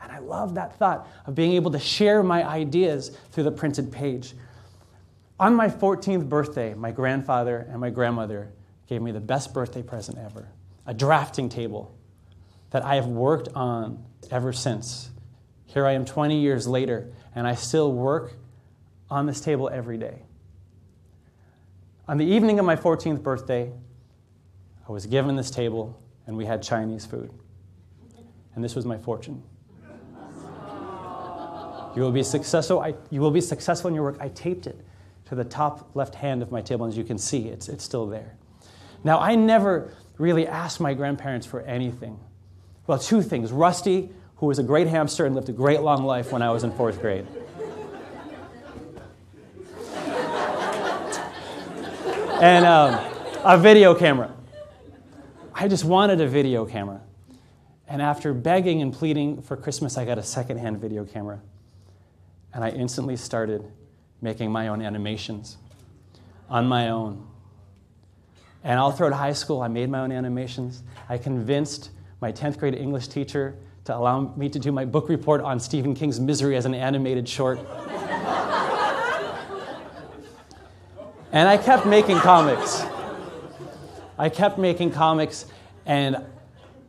And 0.00 0.10
I 0.10 0.18
love 0.18 0.54
that 0.54 0.78
thought 0.78 1.06
of 1.26 1.34
being 1.34 1.52
able 1.52 1.70
to 1.72 1.78
share 1.78 2.22
my 2.22 2.46
ideas 2.48 3.16
through 3.30 3.44
the 3.44 3.52
printed 3.52 3.92
page. 3.92 4.34
On 5.38 5.54
my 5.54 5.68
14th 5.68 6.28
birthday, 6.28 6.74
my 6.74 6.90
grandfather 6.90 7.66
and 7.70 7.80
my 7.80 7.90
grandmother 7.90 8.50
gave 8.92 9.00
me 9.00 9.10
the 9.10 9.20
best 9.20 9.54
birthday 9.54 9.82
present 9.82 10.18
ever 10.18 10.48
a 10.84 10.92
drafting 10.92 11.48
table 11.48 11.96
that 12.72 12.84
I 12.84 12.96
have 12.96 13.06
worked 13.06 13.48
on 13.54 14.04
ever 14.30 14.52
since. 14.52 15.10
Here 15.64 15.86
I 15.86 15.92
am 15.92 16.04
20 16.04 16.38
years 16.40 16.66
later, 16.66 17.10
and 17.34 17.46
I 17.46 17.54
still 17.54 17.90
work 17.90 18.34
on 19.08 19.24
this 19.24 19.40
table 19.40 19.70
every 19.72 19.96
day. 19.96 20.24
On 22.06 22.18
the 22.18 22.26
evening 22.26 22.58
of 22.58 22.66
my 22.66 22.76
14th 22.76 23.22
birthday, 23.22 23.72
I 24.86 24.92
was 24.92 25.06
given 25.06 25.36
this 25.36 25.50
table 25.50 25.98
and 26.26 26.36
we 26.36 26.44
had 26.44 26.62
Chinese 26.62 27.06
food. 27.06 27.30
And 28.54 28.62
this 28.62 28.74
was 28.74 28.84
my 28.84 28.98
fortune. 28.98 29.42
You 31.94 32.02
will 32.02 32.12
be 32.12 32.22
successful. 32.22 32.80
I, 32.80 32.94
you 33.10 33.20
will 33.20 33.30
be 33.30 33.40
successful 33.40 33.88
in 33.88 33.94
your 33.94 34.04
work. 34.04 34.18
I 34.20 34.28
taped 34.28 34.66
it 34.66 34.84
to 35.26 35.34
the 35.34 35.44
top 35.44 35.90
left 35.94 36.14
hand 36.14 36.42
of 36.42 36.50
my 36.50 36.60
table. 36.60 36.84
and 36.84 36.92
As 36.92 36.98
you 36.98 37.04
can 37.04 37.16
see, 37.16 37.48
it's, 37.48 37.68
it's 37.68 37.84
still 37.84 38.06
there. 38.06 38.36
Now, 39.04 39.18
I 39.18 39.34
never 39.34 39.92
really 40.18 40.46
asked 40.46 40.80
my 40.80 40.94
grandparents 40.94 41.46
for 41.46 41.60
anything. 41.62 42.18
Well, 42.86 42.98
two 42.98 43.22
things. 43.22 43.52
Rusty, 43.52 44.10
who 44.36 44.46
was 44.46 44.58
a 44.58 44.62
great 44.62 44.88
hamster 44.88 45.24
and 45.26 45.34
lived 45.34 45.48
a 45.48 45.52
great 45.52 45.80
long 45.80 46.04
life 46.04 46.32
when 46.32 46.42
I 46.42 46.50
was 46.50 46.64
in 46.64 46.72
fourth 46.72 47.00
grade. 47.00 47.26
and 52.42 52.64
um, 52.66 53.12
a 53.44 53.56
video 53.56 53.94
camera. 53.94 54.34
I 55.54 55.68
just 55.68 55.84
wanted 55.84 56.20
a 56.20 56.26
video 56.26 56.66
camera. 56.66 57.00
And 57.86 58.02
after 58.02 58.34
begging 58.34 58.82
and 58.82 58.92
pleading 58.92 59.42
for 59.42 59.56
Christmas, 59.56 59.96
I 59.96 60.04
got 60.04 60.18
a 60.18 60.24
secondhand 60.24 60.78
video 60.80 61.04
camera. 61.04 61.40
And 62.52 62.64
I 62.64 62.70
instantly 62.70 63.16
started 63.16 63.64
making 64.20 64.50
my 64.50 64.68
own 64.68 64.82
animations 64.82 65.56
on 66.48 66.66
my 66.66 66.88
own. 66.88 67.28
And 68.64 68.78
all 68.78 68.92
throughout 68.92 69.12
high 69.12 69.32
school, 69.32 69.60
I 69.60 69.68
made 69.68 69.90
my 69.90 70.00
own 70.00 70.12
animations. 70.12 70.82
I 71.08 71.18
convinced 71.18 71.90
my 72.20 72.30
10th 72.30 72.58
grade 72.58 72.74
English 72.74 73.08
teacher 73.08 73.56
to 73.84 73.96
allow 73.96 74.32
me 74.36 74.48
to 74.48 74.58
do 74.58 74.70
my 74.70 74.84
book 74.84 75.08
report 75.08 75.40
on 75.40 75.58
Stephen 75.58 75.94
King's 75.94 76.20
Misery 76.20 76.56
as 76.56 76.64
an 76.64 76.74
animated 76.74 77.28
short. 77.28 77.58
and 81.32 81.48
I 81.48 81.56
kept 81.56 81.86
making 81.86 82.18
comics. 82.18 82.84
I 84.16 84.28
kept 84.28 84.58
making 84.58 84.92
comics, 84.92 85.46
and 85.84 86.24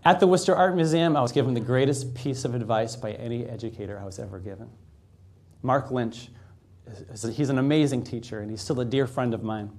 at 0.05 0.19
the 0.19 0.27
Worcester 0.27 0.53
Art 0.55 0.75
Museum, 0.75 1.15
I 1.15 1.21
was 1.21 1.31
given 1.31 1.55
the 1.55 1.59
greatest 1.61 2.13
piece 2.13 2.45
of 2.45 2.53
advice 2.53 2.95
by 2.95 3.13
any 3.13 3.45
educator 3.45 3.97
I 3.99 4.05
was 4.05 4.19
ever 4.19 4.37
given. 4.37 4.69
Mark 5.63 5.89
Lynch, 5.89 6.29
he's 7.31 7.49
an 7.49 7.57
amazing 7.57 8.03
teacher, 8.03 8.41
and 8.41 8.51
he's 8.51 8.61
still 8.61 8.79
a 8.81 8.85
dear 8.85 9.07
friend 9.07 9.33
of 9.33 9.43
mine. 9.43 9.71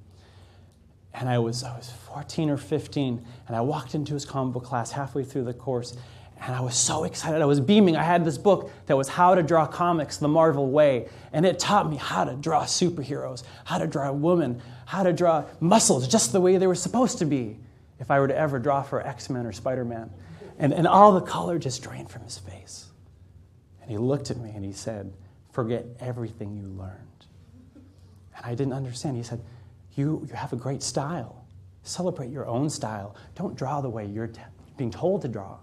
And 1.15 1.29
I 1.29 1.39
was, 1.39 1.63
I 1.63 1.77
was 1.77 1.91
14 2.09 2.51
or 2.51 2.57
15, 2.57 3.25
and 3.47 3.57
I 3.57 3.61
walked 3.61 3.95
into 3.95 4.15
his 4.15 4.25
comic 4.25 4.55
book 4.55 4.65
class 4.65 4.91
halfway 4.91 5.25
through 5.25 5.45
the 5.45 5.55
course, 5.55 5.97
and 6.41 6.55
I 6.55 6.61
was 6.61 6.77
so 6.77 7.05
excited. 7.05 7.41
I 7.41 7.45
was 7.45 7.61
beaming. 7.61 7.97
I 7.97 8.03
had 8.03 8.25
this 8.25 8.37
book 8.37 8.71
that 8.87 8.97
was 8.97 9.09
How 9.09 9.35
to 9.35 9.43
Draw 9.43 9.67
Comics 9.69 10.17
the 10.17 10.29
Marvel 10.29 10.71
Way, 10.71 11.09
and 11.33 11.47
it 11.47 11.59
taught 11.59 11.89
me 11.89 11.97
how 11.97 12.25
to 12.25 12.35
draw 12.35 12.65
superheroes, 12.65 13.45
how 13.65 13.79
to 13.79 13.87
draw 13.87 14.11
women, 14.11 14.61
how 14.87 15.05
to 15.05 15.13
draw 15.13 15.45
muscles 15.61 16.09
just 16.09 16.33
the 16.33 16.41
way 16.41 16.57
they 16.57 16.67
were 16.67 16.75
supposed 16.75 17.19
to 17.19 17.25
be 17.25 17.59
if 18.01 18.11
I 18.11 18.19
were 18.19 18.29
to 18.29 18.37
ever 18.37 18.59
draw 18.59 18.83
for 18.83 19.07
X 19.07 19.31
Men 19.31 19.47
or 19.47 19.53
Spider 19.53 19.85
Man. 19.85 20.11
And, 20.59 20.75
and 20.75 20.87
all 20.87 21.13
the 21.13 21.21
color 21.21 21.59
just 21.59 21.83
drained 21.83 22.11
from 22.11 22.23
his 22.23 22.39
face. 22.39 22.87
And 23.83 23.91
he 23.91 23.99
looked 23.99 24.31
at 24.31 24.37
me 24.37 24.51
and 24.55 24.65
he 24.65 24.73
said, 24.73 25.13
Forget 25.53 25.87
everything 26.01 26.57
you 26.57 26.67
learned. 26.67 27.27
And 28.37 28.45
I 28.45 28.55
didn't 28.57 28.73
understand. 28.73 29.17
He 29.17 29.23
said, 29.23 29.41
you, 29.97 30.27
you 30.29 30.35
have 30.35 30.53
a 30.53 30.57
great 30.57 30.83
style. 30.83 31.47
Celebrate 31.83 32.31
your 32.31 32.47
own 32.47 32.71
style. 32.71 33.15
Don't 33.35 33.57
draw 33.57 33.81
the 33.81 33.89
way 33.89 34.07
you're 34.07 34.31
being 34.77 34.91
told 34.91 35.23
to 35.23 35.29
draw. 35.29 35.59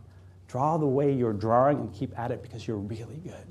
Draw 0.47 0.77
the 0.77 0.87
way 0.87 1.13
you're 1.13 1.33
drawing 1.33 1.79
and 1.79 1.93
keep 1.93 2.17
at 2.17 2.31
it 2.31 2.41
because 2.41 2.67
you're 2.67 2.77
really 2.77 3.17
good. 3.17 3.47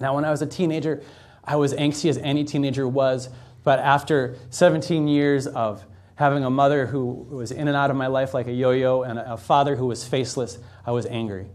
Now, 0.00 0.14
when 0.14 0.24
I 0.24 0.30
was 0.30 0.42
a 0.42 0.46
teenager, 0.46 1.02
I 1.44 1.56
was 1.56 1.74
angsty 1.74 2.08
as 2.08 2.18
any 2.18 2.44
teenager 2.44 2.86
was, 2.86 3.28
but 3.64 3.78
after 3.78 4.36
17 4.50 5.08
years 5.08 5.46
of 5.46 5.84
having 6.14 6.44
a 6.44 6.50
mother 6.50 6.86
who 6.86 7.04
was 7.04 7.52
in 7.52 7.68
and 7.68 7.76
out 7.76 7.90
of 7.90 7.96
my 7.96 8.08
life 8.08 8.34
like 8.34 8.48
a 8.48 8.52
yo 8.52 8.72
yo 8.72 9.02
and 9.02 9.18
a 9.18 9.36
father 9.36 9.76
who 9.76 9.86
was 9.86 10.06
faceless, 10.06 10.58
I 10.84 10.90
was 10.90 11.06
angry. 11.06 11.46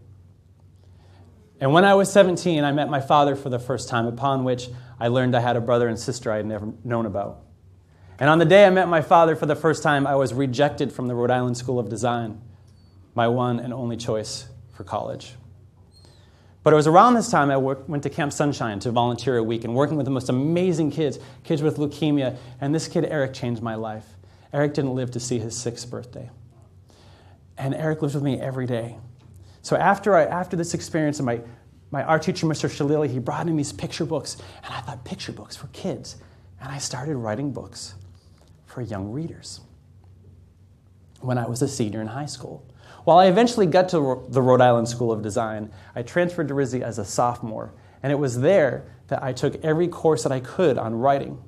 And 1.59 1.71
when 1.73 1.85
I 1.85 1.93
was 1.93 2.11
17, 2.11 2.63
I 2.63 2.71
met 2.71 2.89
my 2.89 2.99
father 2.99 3.35
for 3.35 3.49
the 3.49 3.59
first 3.59 3.87
time, 3.87 4.05
upon 4.05 4.43
which 4.43 4.69
I 5.03 5.09
learned 5.09 5.35
I 5.35 5.41
had 5.41 5.57
a 5.57 5.61
brother 5.61 5.89
and 5.89 5.99
sister 5.99 6.31
I 6.31 6.37
had 6.37 6.45
never 6.45 6.71
known 6.85 7.05
about. 7.05 7.41
And 8.19 8.29
on 8.29 8.39
the 8.39 8.45
day 8.45 8.65
I 8.65 8.69
met 8.69 8.87
my 8.87 9.01
father 9.01 9.35
for 9.35 9.45
the 9.45 9.55
first 9.55 9.83
time, 9.83 10.07
I 10.07 10.15
was 10.15 10.33
rejected 10.33 10.93
from 10.93 11.09
the 11.09 11.13
Rhode 11.13 11.29
Island 11.29 11.57
School 11.57 11.77
of 11.77 11.89
Design, 11.89 12.39
my 13.13 13.27
one 13.27 13.59
and 13.59 13.73
only 13.73 13.97
choice 13.97 14.47
for 14.71 14.85
college. 14.85 15.33
But 16.63 16.71
it 16.71 16.77
was 16.77 16.87
around 16.87 17.15
this 17.15 17.29
time 17.29 17.51
I 17.51 17.57
work, 17.57 17.89
went 17.89 18.03
to 18.03 18.09
Camp 18.09 18.31
Sunshine 18.31 18.79
to 18.79 18.91
volunteer 18.91 19.35
a 19.35 19.43
week 19.43 19.65
and 19.65 19.75
working 19.75 19.97
with 19.97 20.05
the 20.05 20.11
most 20.11 20.29
amazing 20.29 20.89
kids, 20.91 21.19
kids 21.43 21.61
with 21.61 21.75
leukemia. 21.75 22.37
And 22.61 22.73
this 22.73 22.87
kid, 22.87 23.03
Eric, 23.03 23.33
changed 23.33 23.61
my 23.61 23.75
life. 23.75 24.05
Eric 24.53 24.73
didn't 24.73 24.95
live 24.95 25.11
to 25.11 25.19
see 25.19 25.37
his 25.37 25.53
sixth 25.53 25.91
birthday. 25.91 26.29
And 27.57 27.75
Eric 27.75 28.01
lives 28.01 28.13
with 28.13 28.23
me 28.23 28.39
every 28.39 28.67
day. 28.67 28.99
So 29.63 29.75
after, 29.75 30.15
I, 30.15 30.23
after 30.23 30.55
this 30.55 30.73
experience, 30.73 31.19
and 31.19 31.25
my, 31.25 31.41
my 31.93 32.01
art 32.01 32.23
teacher, 32.23 32.47
Mr. 32.47 32.67
Shalili, 32.67 33.07
he 33.07 33.19
brought 33.19 33.47
in 33.47 33.55
these 33.55 33.71
picture 33.71 34.03
books. 34.03 34.35
And 34.63 34.73
I 34.73 34.81
thought, 34.81 35.05
picture 35.05 35.31
books 35.31 35.55
for 35.55 35.67
kids. 35.67 36.15
And 36.59 36.71
I 36.71 36.79
started 36.79 37.15
writing 37.17 37.51
books 37.51 37.93
for 38.65 38.81
young 38.81 39.11
readers 39.11 39.61
when 41.21 41.37
I 41.37 41.45
was 41.45 41.61
a 41.61 41.67
senior 41.67 42.01
in 42.01 42.07
high 42.07 42.25
school. 42.25 42.65
While 43.03 43.19
I 43.19 43.27
eventually 43.27 43.67
got 43.67 43.89
to 43.89 44.25
the 44.27 44.41
Rhode 44.41 44.59
Island 44.59 44.89
School 44.89 45.11
of 45.11 45.21
Design, 45.21 45.71
I 45.95 46.01
transferred 46.01 46.47
to 46.47 46.55
RISD 46.55 46.81
as 46.81 46.97
a 46.97 47.05
sophomore. 47.05 47.75
And 48.01 48.11
it 48.11 48.15
was 48.15 48.41
there 48.41 48.87
that 49.09 49.21
I 49.21 49.31
took 49.31 49.63
every 49.63 49.87
course 49.87 50.23
that 50.23 50.31
I 50.31 50.39
could 50.39 50.79
on 50.79 50.95
writing. 50.95 51.43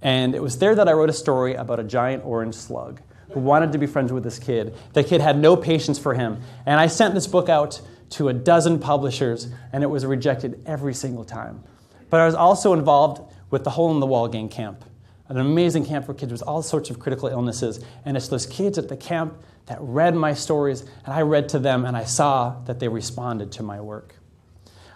And 0.00 0.34
it 0.34 0.42
was 0.42 0.60
there 0.60 0.74
that 0.74 0.88
I 0.88 0.92
wrote 0.92 1.10
a 1.10 1.12
story 1.12 1.56
about 1.56 1.78
a 1.78 1.84
giant 1.84 2.24
orange 2.24 2.54
slug 2.54 3.02
who 3.32 3.40
wanted 3.40 3.72
to 3.72 3.78
be 3.78 3.86
friends 3.86 4.14
with 4.14 4.24
this 4.24 4.38
kid. 4.38 4.74
The 4.94 5.04
kid 5.04 5.20
had 5.20 5.38
no 5.38 5.56
patience 5.56 5.98
for 5.98 6.14
him. 6.14 6.40
And 6.64 6.80
I 6.80 6.86
sent 6.86 7.12
this 7.12 7.26
book 7.26 7.50
out 7.50 7.82
to 8.12 8.28
a 8.28 8.32
dozen 8.32 8.78
publishers, 8.78 9.48
and 9.72 9.82
it 9.82 9.86
was 9.86 10.06
rejected 10.06 10.62
every 10.66 10.94
single 10.94 11.24
time. 11.24 11.62
But 12.10 12.20
I 12.20 12.26
was 12.26 12.34
also 12.34 12.72
involved 12.72 13.22
with 13.50 13.64
the 13.64 13.70
Hole 13.70 13.90
in 13.92 14.00
the 14.00 14.06
Wall 14.06 14.28
Gang 14.28 14.48
Camp, 14.48 14.84
an 15.28 15.38
amazing 15.38 15.86
camp 15.86 16.06
for 16.06 16.14
kids 16.14 16.30
with 16.30 16.42
all 16.42 16.62
sorts 16.62 16.90
of 16.90 16.98
critical 16.98 17.28
illnesses. 17.28 17.84
And 18.04 18.16
it's 18.16 18.28
those 18.28 18.46
kids 18.46 18.76
at 18.76 18.88
the 18.88 18.96
camp 18.96 19.34
that 19.66 19.78
read 19.80 20.14
my 20.14 20.34
stories, 20.34 20.82
and 21.04 21.14
I 21.14 21.22
read 21.22 21.48
to 21.50 21.58
them, 21.58 21.84
and 21.84 21.96
I 21.96 22.04
saw 22.04 22.60
that 22.64 22.80
they 22.80 22.88
responded 22.88 23.50
to 23.52 23.62
my 23.62 23.80
work. 23.80 24.16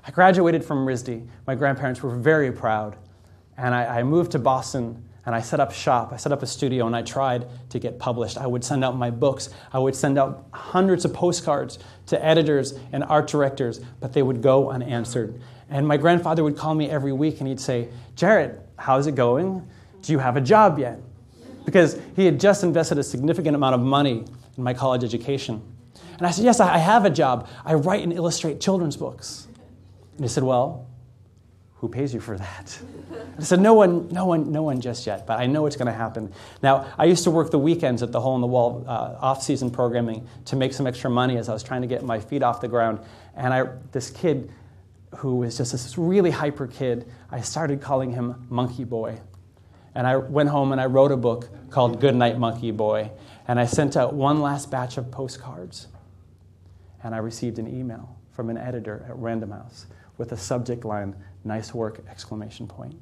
I 0.07 0.11
graduated 0.11 0.65
from 0.65 0.87
RISD. 0.87 1.27
My 1.47 1.55
grandparents 1.55 2.03
were 2.03 2.15
very 2.15 2.53
proud. 2.53 2.97
And 3.57 3.75
I, 3.75 4.01
I 4.01 4.03
moved 4.03 4.33
to 4.33 4.39
Boston 4.39 5.03
and 5.27 5.35
I 5.35 5.41
set 5.41 5.59
up 5.59 5.73
shop. 5.73 6.13
I 6.13 6.17
set 6.17 6.31
up 6.31 6.43
a 6.43 6.47
studio 6.47 6.87
and 6.87 6.95
I 6.95 7.03
tried 7.03 7.47
to 7.71 7.81
get 7.81 7.99
published. 7.99 8.39
I 8.39 8.47
would 8.47 8.65
send 8.65 8.85
out 8.85 8.97
my 8.97 9.11
books. 9.11 9.51
I 9.73 9.79
would 9.81 9.97
send 9.97 10.19
out 10.19 10.47
hundreds 10.53 11.05
of 11.05 11.13
postcards 11.13 11.81
to 12.07 12.25
editors 12.25 12.79
and 12.93 13.03
art 13.05 13.27
directors, 13.27 13.81
but 14.01 14.13
they 14.13 14.23
would 14.23 14.41
go 14.41 14.71
unanswered. 14.71 15.41
And 15.69 15.87
my 15.87 15.97
grandfather 15.97 16.45
would 16.45 16.57
call 16.57 16.75
me 16.75 16.89
every 16.89 17.13
week 17.13 17.41
and 17.41 17.49
he'd 17.49 17.61
say, 17.61 17.89
Jarrett, 18.15 18.61
how's 18.79 19.09
it 19.09 19.17
going? 19.17 19.69
Do 20.03 20.13
you 20.13 20.21
have 20.21 20.37
a 20.37 20.41
job 20.41 20.79
yet? 20.79 21.01
Because 21.65 22.01
he 22.15 22.25
had 22.25 22.39
just 22.39 22.63
invested 22.63 22.97
a 22.99 23.03
significant 23.03 23.57
amount 23.57 23.75
of 23.75 23.81
money 23.81 24.25
in 24.57 24.63
my 24.63 24.73
college 24.73 25.03
education. 25.03 25.61
And 26.19 26.27
I 26.27 26.31
said, 26.31 26.45
Yes, 26.45 26.61
I 26.61 26.79
have 26.79 27.05
a 27.05 27.11
job. 27.11 27.49
I 27.65 27.75
write 27.75 28.05
and 28.05 28.13
illustrate 28.13 28.61
children's 28.61 28.97
books. 28.97 29.49
And 30.17 30.25
he 30.25 30.29
said, 30.29 30.45
Well, 30.45 30.86
who 31.79 31.89
pays 31.89 32.15
you 32.15 32.21
for 32.21 32.39
that? 32.39 32.79
I 33.39 33.43
said, 33.43 33.61
no 33.61 33.75
one, 33.75 34.09
no 34.09 34.25
one, 34.25 34.51
no 34.51 34.63
one 34.63 34.81
just 34.81 35.07
yet, 35.07 35.27
but 35.27 35.39
I 35.39 35.47
know 35.47 35.67
it's 35.67 35.77
going 35.77 35.87
to 35.87 35.93
happen. 35.93 36.33
Now, 36.63 36.87
I 36.97 37.05
used 37.05 37.25
to 37.25 37.31
work 37.31 37.51
the 37.51 37.59
weekends 37.59 38.03
at 38.03 38.13
the 38.13 38.21
Hole 38.21 38.35
in 38.35 38.41
the 38.41 38.47
Wall 38.47 38.83
uh, 38.87 39.17
off-season 39.21 39.71
programming 39.71 40.27
to 40.47 40.57
make 40.57 40.73
some 40.73 40.87
extra 40.87 41.11
money 41.11 41.37
as 41.37 41.51
I 41.51 41.53
was 41.53 41.63
trying 41.63 41.83
to 41.83 41.87
get 41.87 42.03
my 42.03 42.19
feet 42.19 42.43
off 42.43 42.63
the 42.63 42.69
ground. 42.69 43.01
And 43.35 43.53
I, 43.53 43.65
this 43.93 44.11
kid, 44.11 44.51
who 45.17 45.37
was 45.37 45.59
just 45.59 45.73
this 45.73 45.99
really 45.99 46.31
hyper 46.31 46.67
kid, 46.67 47.11
I 47.31 47.43
started 47.43 47.83
calling 47.83 48.11
him 48.11 48.47
Monkey 48.49 48.85
Boy. 48.85 49.21
And 49.95 50.07
I 50.07 50.17
went 50.17 50.49
home 50.49 50.73
and 50.73 50.81
I 50.81 50.87
wrote 50.87 51.13
a 51.13 51.17
book 51.17 51.49
called 51.71 52.01
Good 52.01 52.15
Night 52.15 52.39
Monkey 52.39 52.71
Boy. 52.71 53.11
And 53.49 53.61
I 53.61 53.67
sent 53.67 53.99
out 53.99 54.15
one 54.15 54.41
last 54.41 54.71
batch 54.71 54.97
of 54.97 55.11
postcards. 55.11 55.89
And 57.05 57.15
I 57.15 57.19
received 57.19 57.59
an 57.59 57.69
email 57.69 58.17
from 58.33 58.49
an 58.49 58.57
editor 58.57 59.05
at 59.09 59.17
Random 59.17 59.51
House 59.51 59.87
with 60.19 60.33
a 60.33 60.37
subject 60.37 60.85
line, 60.85 61.15
nice 61.47 61.73
work, 61.73 62.01
exclamation 62.11 62.67
point. 62.67 63.01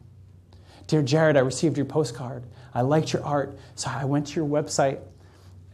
Dear 0.86 1.02
Jarrett, 1.02 1.36
I 1.36 1.40
received 1.40 1.76
your 1.76 1.86
postcard. 1.86 2.44
I 2.74 2.82
liked 2.82 3.12
your 3.12 3.24
art, 3.24 3.58
so 3.74 3.90
I 3.90 4.04
went 4.04 4.28
to 4.28 4.34
your 4.36 4.48
website 4.48 5.00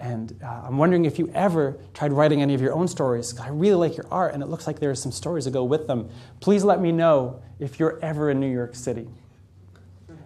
and 0.00 0.35
uh, 0.43 0.62
I'm 0.65 0.79
wondering 0.79 1.05
if 1.05 1.19
you 1.19 1.31
ever 1.35 1.77
tried 1.93 2.12
writing 2.15 2.41
any 2.41 2.55
of 2.55 2.62
your 2.62 2.73
own 2.73 2.89
stories. 2.89 3.39
I 3.39 3.49
really 3.49 3.89
like 3.89 3.99
your 3.99 4.07
art, 4.11 4.33
and 4.33 4.43
it 4.43 4.47
looks 4.47 4.67
like 4.67 4.81
there 4.81 4.91
are 4.91 4.95
some 4.95 5.12
stories 5.12 5.45
that 5.45 5.50
go 5.50 5.62
with 5.62 5.87
them. 5.87 6.09
Please 6.41 6.65
let 6.65 6.81
me 6.81 6.91
know 6.91 7.43
if 7.59 7.79
you're 7.79 7.99
ever 8.00 8.31
in 8.31 8.41
New 8.41 8.50
York 8.50 8.75
City. 8.75 9.09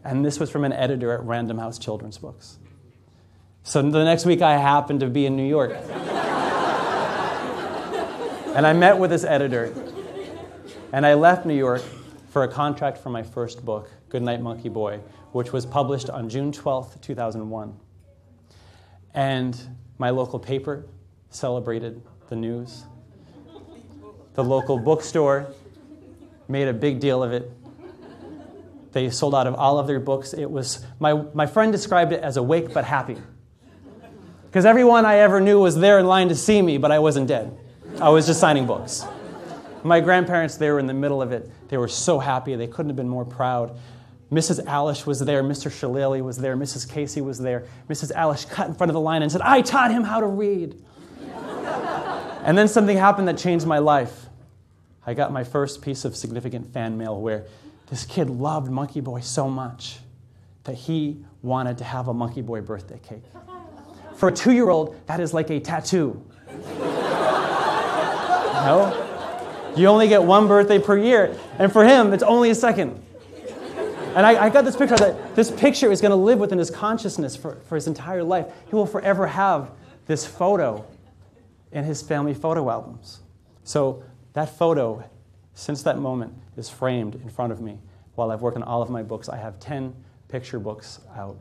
And 0.04 0.24
this 0.24 0.38
was 0.38 0.48
from 0.48 0.64
an 0.64 0.72
editor 0.72 1.12
at 1.12 1.24
Random 1.24 1.58
House 1.58 1.78
Children's 1.78 2.18
Books. 2.18 2.58
So 3.64 3.82
the 3.82 4.04
next 4.04 4.26
week, 4.26 4.42
I 4.42 4.58
happened 4.58 5.00
to 5.00 5.08
be 5.08 5.26
in 5.26 5.34
New 5.34 5.48
York. 5.48 5.72
and 8.54 8.64
I 8.64 8.72
met 8.74 8.98
with 8.98 9.10
this 9.10 9.24
editor. 9.24 9.74
And 10.92 11.04
I 11.04 11.14
left 11.14 11.46
New 11.46 11.56
York 11.56 11.82
for 12.34 12.42
a 12.42 12.48
contract 12.48 12.98
for 12.98 13.10
my 13.10 13.22
first 13.22 13.64
book, 13.64 13.88
Goodnight 14.08 14.40
Monkey 14.40 14.68
Boy, 14.68 14.98
which 15.30 15.52
was 15.52 15.64
published 15.64 16.10
on 16.10 16.28
June 16.28 16.50
12th, 16.50 17.00
2001. 17.00 17.78
And 19.14 19.56
my 19.98 20.10
local 20.10 20.40
paper 20.40 20.84
celebrated 21.30 22.02
the 22.28 22.34
news. 22.34 22.86
The 24.32 24.42
local 24.42 24.80
bookstore 24.80 25.46
made 26.48 26.66
a 26.66 26.72
big 26.72 26.98
deal 26.98 27.22
of 27.22 27.32
it. 27.32 27.52
They 28.90 29.10
sold 29.10 29.36
out 29.36 29.46
of 29.46 29.54
all 29.54 29.78
of 29.78 29.86
their 29.86 30.00
books. 30.00 30.34
It 30.34 30.50
was, 30.50 30.84
my, 30.98 31.12
my 31.34 31.46
friend 31.46 31.70
described 31.70 32.12
it 32.12 32.20
as 32.20 32.36
awake 32.36 32.74
but 32.74 32.84
happy. 32.84 33.16
Because 34.46 34.64
everyone 34.66 35.04
I 35.04 35.18
ever 35.18 35.40
knew 35.40 35.60
was 35.60 35.76
there 35.76 36.00
in 36.00 36.06
line 36.08 36.30
to 36.30 36.34
see 36.34 36.60
me, 36.60 36.78
but 36.78 36.90
I 36.90 36.98
wasn't 36.98 37.28
dead. 37.28 37.56
I 38.00 38.08
was 38.08 38.26
just 38.26 38.40
signing 38.40 38.66
books. 38.66 39.04
My 39.84 40.00
grandparents, 40.00 40.56
they 40.56 40.70
were 40.70 40.78
in 40.78 40.86
the 40.86 40.94
middle 40.94 41.20
of 41.20 41.30
it. 41.30 41.50
They 41.68 41.76
were 41.76 41.88
so 41.88 42.18
happy. 42.18 42.56
They 42.56 42.66
couldn't 42.66 42.88
have 42.88 42.96
been 42.96 43.08
more 43.08 43.26
proud. 43.26 43.78
Mrs. 44.32 44.64
Alish 44.64 45.04
was 45.04 45.20
there. 45.20 45.42
Mr. 45.42 45.70
Shillelagh 45.70 46.22
was 46.22 46.38
there. 46.38 46.56
Mrs. 46.56 46.88
Casey 46.90 47.20
was 47.20 47.38
there. 47.38 47.66
Mrs. 47.90 48.10
Alish 48.12 48.48
cut 48.48 48.66
in 48.66 48.74
front 48.74 48.88
of 48.90 48.94
the 48.94 49.00
line 49.00 49.22
and 49.22 49.30
said, 49.30 49.42
I 49.42 49.60
taught 49.60 49.90
him 49.90 50.02
how 50.02 50.20
to 50.20 50.26
read. 50.26 50.82
and 52.44 52.56
then 52.56 52.66
something 52.66 52.96
happened 52.96 53.28
that 53.28 53.36
changed 53.36 53.66
my 53.66 53.78
life. 53.78 54.26
I 55.06 55.12
got 55.12 55.32
my 55.32 55.44
first 55.44 55.82
piece 55.82 56.06
of 56.06 56.16
significant 56.16 56.72
fan 56.72 56.96
mail 56.96 57.20
where 57.20 57.44
this 57.90 58.06
kid 58.06 58.30
loved 58.30 58.70
Monkey 58.70 59.02
Boy 59.02 59.20
so 59.20 59.50
much 59.50 59.98
that 60.64 60.76
he 60.76 61.22
wanted 61.42 61.76
to 61.78 61.84
have 61.84 62.08
a 62.08 62.14
Monkey 62.14 62.40
Boy 62.40 62.62
birthday 62.62 62.98
cake. 63.06 63.22
For 64.16 64.30
a 64.30 64.32
two 64.32 64.52
year 64.52 64.70
old, 64.70 64.96
that 65.06 65.20
is 65.20 65.34
like 65.34 65.50
a 65.50 65.60
tattoo. 65.60 66.24
no? 68.64 69.03
You 69.76 69.88
only 69.88 70.08
get 70.08 70.22
one 70.22 70.46
birthday 70.46 70.78
per 70.78 70.96
year. 70.96 71.36
And 71.58 71.72
for 71.72 71.84
him, 71.84 72.12
it's 72.12 72.22
only 72.22 72.50
a 72.50 72.54
second. 72.54 73.02
And 74.14 74.24
I, 74.24 74.44
I 74.44 74.50
got 74.50 74.64
this 74.64 74.76
picture 74.76 74.96
that 74.96 75.34
this 75.34 75.50
picture 75.50 75.90
is 75.90 76.00
going 76.00 76.10
to 76.10 76.16
live 76.16 76.38
within 76.38 76.58
his 76.58 76.70
consciousness 76.70 77.34
for, 77.34 77.56
for 77.68 77.74
his 77.74 77.88
entire 77.88 78.22
life. 78.22 78.46
He 78.68 78.76
will 78.76 78.86
forever 78.86 79.26
have 79.26 79.72
this 80.06 80.24
photo 80.24 80.86
in 81.72 81.84
his 81.84 82.00
family 82.00 82.34
photo 82.34 82.70
albums. 82.70 83.20
So 83.64 84.04
that 84.34 84.56
photo, 84.56 85.02
since 85.54 85.82
that 85.82 85.98
moment, 85.98 86.32
is 86.56 86.70
framed 86.70 87.16
in 87.16 87.28
front 87.28 87.52
of 87.52 87.60
me. 87.60 87.78
While 88.14 88.30
I've 88.30 88.42
worked 88.42 88.56
on 88.56 88.62
all 88.62 88.82
of 88.82 88.90
my 88.90 89.02
books, 89.02 89.28
I 89.28 89.36
have 89.36 89.58
10 89.58 89.92
picture 90.28 90.60
books 90.60 91.00
out 91.16 91.36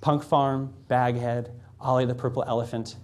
Punk 0.00 0.22
Farm, 0.22 0.72
Baghead, 0.86 1.50
Ollie 1.80 2.04
the 2.04 2.14
Purple 2.14 2.44
Elephant. 2.46 2.96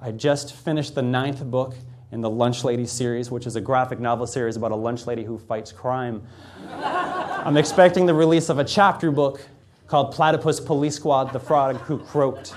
I 0.00 0.12
just 0.12 0.54
finished 0.54 0.94
the 0.94 1.02
ninth 1.02 1.42
book 1.44 1.74
in 2.14 2.20
the 2.20 2.30
Lunch 2.30 2.62
Lady 2.62 2.86
series, 2.86 3.32
which 3.32 3.44
is 3.44 3.56
a 3.56 3.60
graphic 3.60 3.98
novel 3.98 4.24
series 4.28 4.54
about 4.56 4.70
a 4.70 4.76
lunch 4.76 5.04
lady 5.08 5.24
who 5.24 5.36
fights 5.36 5.72
crime. 5.72 6.22
I'm 6.70 7.56
expecting 7.56 8.06
the 8.06 8.14
release 8.14 8.48
of 8.48 8.60
a 8.60 8.64
chapter 8.64 9.10
book 9.10 9.44
called 9.88 10.12
Platypus 10.12 10.60
Police 10.60 10.94
Squad 10.94 11.32
The 11.32 11.40
Frog 11.40 11.76
Who 11.78 11.98
Croaked. 11.98 12.54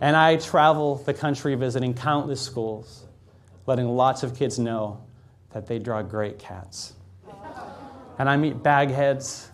And 0.00 0.14
I 0.14 0.36
travel 0.36 0.96
the 0.96 1.12
country 1.12 1.56
visiting 1.56 1.92
countless 1.92 2.40
schools, 2.40 3.04
letting 3.66 3.88
lots 3.88 4.22
of 4.22 4.36
kids 4.36 4.60
know 4.60 5.02
that 5.50 5.66
they 5.66 5.80
draw 5.80 6.00
great 6.00 6.38
cats. 6.38 6.94
And 8.20 8.28
I 8.28 8.36
meet 8.36 8.62
bagheads. 8.62 9.50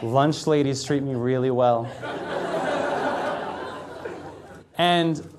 Lunch 0.00 0.46
ladies 0.46 0.84
treat 0.84 1.02
me 1.02 1.14
really 1.16 1.50
well. 1.50 1.90
And 4.78 5.31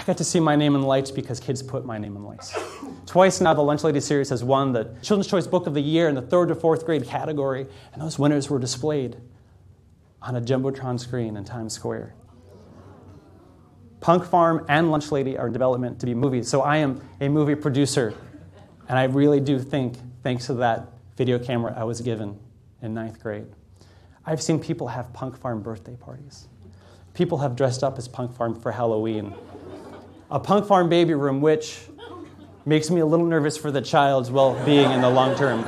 I 0.00 0.04
got 0.04 0.16
to 0.16 0.24
see 0.24 0.40
my 0.40 0.56
name 0.56 0.74
in 0.74 0.80
lights 0.80 1.10
because 1.10 1.40
kids 1.40 1.62
put 1.62 1.84
my 1.84 1.98
name 1.98 2.16
in 2.16 2.24
lights. 2.24 2.58
Twice 3.04 3.42
now, 3.42 3.52
the 3.52 3.60
Lunch 3.60 3.84
Lady 3.84 4.00
series 4.00 4.30
has 4.30 4.42
won 4.42 4.72
the 4.72 4.84
Children's 5.02 5.26
Choice 5.26 5.46
Book 5.46 5.66
of 5.66 5.74
the 5.74 5.82
Year 5.82 6.08
in 6.08 6.14
the 6.14 6.22
third 6.22 6.48
to 6.48 6.54
fourth 6.54 6.86
grade 6.86 7.04
category, 7.04 7.66
and 7.92 8.00
those 8.00 8.18
winners 8.18 8.48
were 8.48 8.58
displayed 8.58 9.18
on 10.22 10.36
a 10.36 10.40
Jumbotron 10.40 10.98
screen 10.98 11.36
in 11.36 11.44
Times 11.44 11.74
Square. 11.74 12.14
Punk 14.00 14.24
Farm 14.24 14.64
and 14.70 14.90
Lunch 14.90 15.12
Lady 15.12 15.36
are 15.36 15.48
in 15.48 15.52
development 15.52 16.00
to 16.00 16.06
be 16.06 16.14
movies, 16.14 16.48
so 16.48 16.62
I 16.62 16.78
am 16.78 17.06
a 17.20 17.28
movie 17.28 17.54
producer, 17.54 18.14
and 18.88 18.98
I 18.98 19.04
really 19.04 19.38
do 19.38 19.58
think, 19.58 19.98
thanks 20.22 20.46
to 20.46 20.54
that 20.54 20.94
video 21.18 21.38
camera 21.38 21.74
I 21.76 21.84
was 21.84 22.00
given 22.00 22.38
in 22.80 22.94
ninth 22.94 23.22
grade, 23.22 23.48
I've 24.24 24.40
seen 24.40 24.60
people 24.60 24.88
have 24.88 25.12
Punk 25.12 25.36
Farm 25.36 25.60
birthday 25.60 25.96
parties. 25.96 26.48
People 27.12 27.36
have 27.36 27.54
dressed 27.54 27.84
up 27.84 27.98
as 27.98 28.08
Punk 28.08 28.34
Farm 28.34 28.58
for 28.58 28.72
Halloween. 28.72 29.34
A 30.32 30.38
Punk 30.38 30.64
Farm 30.66 30.88
baby 30.88 31.12
room, 31.14 31.40
which 31.40 31.80
makes 32.64 32.88
me 32.88 33.00
a 33.00 33.06
little 33.06 33.26
nervous 33.26 33.56
for 33.56 33.72
the 33.72 33.80
child's 33.80 34.30
well 34.30 34.54
being 34.64 34.88
in 34.92 35.00
the 35.00 35.10
long 35.10 35.34
term. 35.34 35.66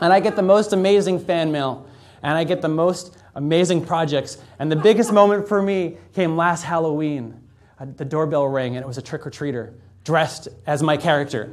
And 0.00 0.12
I 0.12 0.20
get 0.20 0.36
the 0.36 0.42
most 0.42 0.72
amazing 0.72 1.18
fan 1.18 1.50
mail, 1.50 1.84
and 2.22 2.38
I 2.38 2.44
get 2.44 2.62
the 2.62 2.68
most 2.68 3.16
amazing 3.34 3.84
projects. 3.84 4.38
And 4.60 4.70
the 4.70 4.76
biggest 4.76 5.12
moment 5.12 5.48
for 5.48 5.60
me 5.60 5.96
came 6.14 6.36
last 6.36 6.62
Halloween. 6.62 7.42
Uh, 7.80 7.86
the 7.96 8.04
doorbell 8.04 8.46
rang, 8.46 8.76
and 8.76 8.84
it 8.84 8.86
was 8.86 8.98
a 8.98 9.02
trick 9.02 9.26
or 9.26 9.30
treater 9.30 9.72
dressed 10.04 10.46
as 10.66 10.80
my 10.80 10.96
character. 10.96 11.52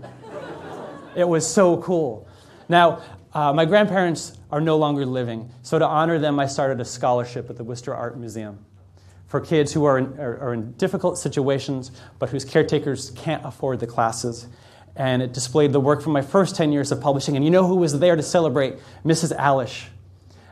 It 1.16 1.28
was 1.28 1.52
so 1.52 1.78
cool. 1.78 2.28
Now, 2.70 3.02
uh, 3.34 3.52
my 3.52 3.66
grandparents 3.66 4.38
are 4.52 4.62
no 4.62 4.78
longer 4.78 5.08
living, 5.08 5.50
so 5.64 5.80
to 5.80 5.88
honor 5.88 6.20
them, 6.20 6.40
I 6.40 6.46
started 6.46 6.80
a 6.80 6.86
scholarship 6.86 7.50
at 7.50 7.58
the 7.58 7.64
Worcester 7.64 7.96
Art 7.96 8.16
Museum 8.16 8.64
for 9.36 9.42
kids 9.42 9.74
who 9.74 9.84
are 9.84 9.98
in, 9.98 10.18
are, 10.18 10.38
are 10.40 10.54
in 10.54 10.72
difficult 10.78 11.18
situations 11.18 11.92
but 12.20 12.30
whose 12.30 12.46
caretakers 12.46 13.10
can't 13.18 13.46
afford 13.46 13.82
the 13.82 13.86
classes. 13.86 14.48
And 14.96 15.22
it 15.22 15.34
displayed 15.34 15.74
the 15.74 15.80
work 15.82 16.02
from 16.02 16.14
my 16.14 16.22
first 16.22 16.56
10 16.56 16.72
years 16.72 16.90
of 16.94 17.02
publishing. 17.02 17.36
And 17.36 17.44
you 17.44 17.52
know 17.52 17.68
who 17.68 17.76
was 17.76 18.00
there 18.00 18.16
to 18.16 18.24
celebrate? 18.24 18.76
Mrs. 19.04 19.38
Alish. 19.38 19.88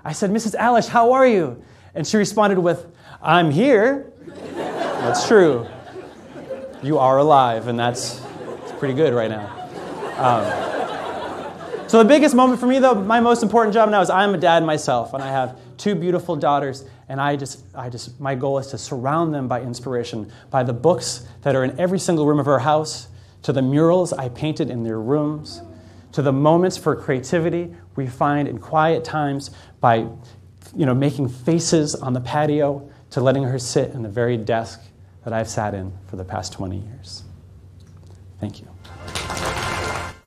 I 0.03 0.11
said, 0.11 0.31
Mrs. 0.31 0.55
Alish, 0.55 0.89
how 0.89 1.13
are 1.13 1.25
you? 1.25 1.63
And 1.95 2.05
she 2.05 2.17
responded 2.17 2.59
with, 2.59 2.85
I'm 3.21 3.51
here. 3.51 4.11
that's 4.25 5.29
true. 5.29 5.65
You 6.81 6.97
are 6.97 7.19
alive, 7.19 7.69
and 7.69 7.79
that's, 7.79 8.19
that's 8.19 8.73
pretty 8.73 8.95
good 8.95 9.13
right 9.13 9.31
now. 9.31 9.47
Um, 10.17 11.87
so, 11.87 11.99
the 11.99 12.09
biggest 12.09 12.35
moment 12.35 12.59
for 12.59 12.67
me, 12.67 12.79
though, 12.79 12.95
my 12.95 13.21
most 13.21 13.43
important 13.43 13.73
job 13.73 13.89
now 13.89 14.01
is 14.01 14.09
I'm 14.09 14.33
a 14.33 14.37
dad 14.37 14.65
myself, 14.65 15.13
and 15.13 15.23
I 15.23 15.29
have 15.29 15.57
two 15.77 15.95
beautiful 15.95 16.35
daughters, 16.35 16.83
and 17.09 17.19
I 17.19 17.35
just, 17.35 17.63
I 17.75 17.89
just, 17.89 18.19
my 18.19 18.35
goal 18.35 18.57
is 18.59 18.67
to 18.67 18.77
surround 18.77 19.33
them 19.33 19.47
by 19.47 19.61
inspiration, 19.61 20.31
by 20.49 20.63
the 20.63 20.73
books 20.73 21.25
that 21.41 21.55
are 21.55 21.63
in 21.63 21.79
every 21.79 21.99
single 21.99 22.25
room 22.25 22.39
of 22.39 22.47
our 22.47 22.59
house, 22.59 23.07
to 23.43 23.51
the 23.51 23.61
murals 23.61 24.13
I 24.13 24.29
painted 24.29 24.69
in 24.69 24.83
their 24.83 24.99
rooms, 24.99 25.61
to 26.13 26.21
the 26.21 26.31
moments 26.31 26.77
for 26.77 26.95
creativity 26.95 27.75
we 27.95 28.07
find 28.07 28.47
in 28.47 28.57
quiet 28.57 29.03
times 29.03 29.51
by 29.81 30.07
you 30.75 30.85
know, 30.85 30.95
making 30.95 31.29
faces 31.29 31.95
on 31.95 32.13
the 32.13 32.21
patio 32.21 32.89
to 33.11 33.21
letting 33.21 33.43
her 33.43 33.59
sit 33.59 33.91
in 33.91 34.01
the 34.01 34.09
very 34.09 34.37
desk 34.37 34.81
that 35.23 35.33
I've 35.33 35.49
sat 35.49 35.73
in 35.73 35.93
for 36.07 36.15
the 36.15 36.25
past 36.25 36.53
20 36.53 36.77
years. 36.77 37.23
Thank 38.39 38.61
you. 38.61 38.72